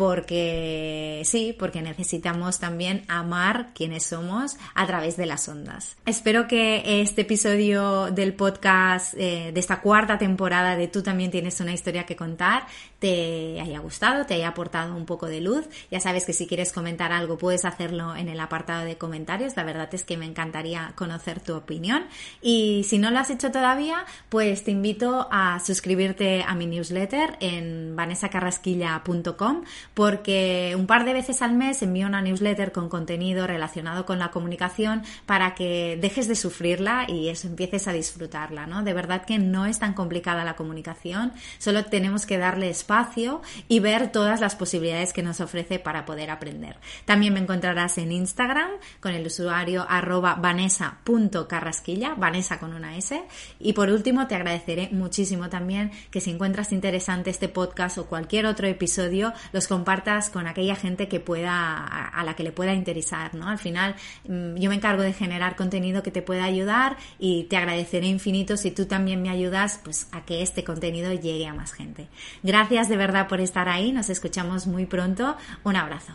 Porque 0.00 1.20
sí, 1.26 1.54
porque 1.58 1.82
necesitamos 1.82 2.58
también 2.58 3.04
amar 3.06 3.74
quienes 3.74 4.04
somos 4.04 4.56
a 4.74 4.86
través 4.86 5.18
de 5.18 5.26
las 5.26 5.46
ondas. 5.46 5.94
Espero 6.06 6.48
que 6.48 7.02
este 7.02 7.20
episodio 7.20 8.10
del 8.10 8.32
podcast 8.32 9.12
eh, 9.18 9.50
de 9.52 9.60
esta 9.60 9.82
cuarta 9.82 10.16
temporada 10.16 10.74
de 10.74 10.88
Tú 10.88 11.02
también 11.02 11.30
tienes 11.30 11.60
una 11.60 11.74
historia 11.74 12.06
que 12.06 12.16
contar 12.16 12.66
te 12.98 13.60
haya 13.60 13.78
gustado, 13.80 14.26
te 14.26 14.34
haya 14.34 14.48
aportado 14.48 14.94
un 14.94 15.04
poco 15.06 15.26
de 15.26 15.40
luz. 15.40 15.66
Ya 15.90 16.00
sabes 16.00 16.24
que 16.24 16.32
si 16.32 16.46
quieres 16.46 16.72
comentar 16.72 17.12
algo 17.12 17.36
puedes 17.36 17.64
hacerlo 17.64 18.16
en 18.16 18.28
el 18.28 18.40
apartado 18.40 18.84
de 18.84 18.96
comentarios. 18.96 19.56
La 19.56 19.64
verdad 19.64 19.88
es 19.92 20.04
que 20.04 20.16
me 20.16 20.26
encantaría 20.26 20.92
conocer 20.96 21.40
tu 21.40 21.54
opinión. 21.54 22.04
Y 22.40 22.86
si 22.88 22.98
no 22.98 23.10
lo 23.10 23.18
has 23.18 23.30
hecho 23.30 23.50
todavía, 23.50 24.04
pues 24.28 24.64
te 24.64 24.70
invito 24.70 25.28
a 25.30 25.60
suscribirte 25.60 26.42
a 26.46 26.54
mi 26.54 26.66
newsletter 26.66 27.36
en 27.40 27.96
vanessacarrasquilla.com 27.96 29.64
porque 30.00 30.74
un 30.78 30.86
par 30.86 31.04
de 31.04 31.12
veces 31.12 31.42
al 31.42 31.52
mes 31.52 31.82
envío 31.82 32.06
una 32.06 32.22
newsletter 32.22 32.72
con 32.72 32.88
contenido 32.88 33.46
relacionado 33.46 34.06
con 34.06 34.18
la 34.18 34.30
comunicación 34.30 35.02
para 35.26 35.54
que 35.54 35.98
dejes 36.00 36.26
de 36.26 36.36
sufrirla 36.36 37.04
y 37.06 37.28
eso 37.28 37.46
empieces 37.46 37.86
a 37.86 37.92
disfrutarla, 37.92 38.66
¿no? 38.66 38.82
De 38.82 38.94
verdad 38.94 39.26
que 39.26 39.38
no 39.38 39.66
es 39.66 39.78
tan 39.78 39.92
complicada 39.92 40.42
la 40.42 40.56
comunicación, 40.56 41.34
solo 41.58 41.84
tenemos 41.84 42.24
que 42.24 42.38
darle 42.38 42.70
espacio 42.70 43.42
y 43.68 43.80
ver 43.80 44.10
todas 44.10 44.40
las 44.40 44.56
posibilidades 44.56 45.12
que 45.12 45.22
nos 45.22 45.38
ofrece 45.42 45.78
para 45.78 46.06
poder 46.06 46.30
aprender. 46.30 46.78
También 47.04 47.34
me 47.34 47.40
encontrarás 47.40 47.98
en 47.98 48.10
Instagram 48.10 48.70
con 49.00 49.12
el 49.12 49.26
usuario 49.26 49.84
arroba 49.86 50.36
vanessa.carrasquilla, 50.36 52.14
Vanessa 52.14 52.58
con 52.58 52.72
una 52.72 52.96
S. 52.96 53.22
Y 53.58 53.74
por 53.74 53.90
último, 53.90 54.28
te 54.28 54.34
agradeceré 54.34 54.88
muchísimo 54.92 55.50
también 55.50 55.90
que 56.10 56.22
si 56.22 56.30
encuentras 56.30 56.72
interesante 56.72 57.28
este 57.28 57.50
podcast 57.50 57.98
o 57.98 58.06
cualquier 58.06 58.46
otro 58.46 58.66
episodio, 58.66 59.34
los 59.52 59.68
compartas 59.68 59.89
con 60.32 60.46
aquella 60.46 60.76
gente 60.76 61.08
que 61.08 61.18
pueda, 61.20 61.84
a 61.84 62.22
la 62.24 62.34
que 62.34 62.42
le 62.42 62.52
pueda 62.52 62.74
interesar, 62.74 63.34
¿no? 63.34 63.48
Al 63.48 63.58
final, 63.58 63.96
mm, 64.28 64.56
yo 64.56 64.70
me 64.70 64.76
encargo 64.76 65.02
de 65.02 65.12
generar 65.12 65.56
contenido 65.56 66.02
que 66.02 66.10
te 66.10 66.22
pueda 66.22 66.44
ayudar 66.44 66.96
y 67.18 67.44
te 67.44 67.56
agradeceré 67.56 68.06
infinito 68.06 68.56
si 68.56 68.70
tú 68.70 68.86
también 68.86 69.20
me 69.20 69.30
ayudas, 69.30 69.80
pues, 69.82 70.06
a 70.12 70.24
que 70.24 70.42
este 70.42 70.62
contenido 70.62 71.12
llegue 71.12 71.46
a 71.46 71.54
más 71.54 71.72
gente. 71.72 72.06
Gracias 72.42 72.88
de 72.88 72.96
verdad 72.96 73.26
por 73.26 73.40
estar 73.40 73.68
ahí, 73.68 73.92
nos 73.92 74.10
escuchamos 74.10 74.66
muy 74.66 74.86
pronto. 74.86 75.36
Un 75.64 75.76
abrazo. 75.76 76.14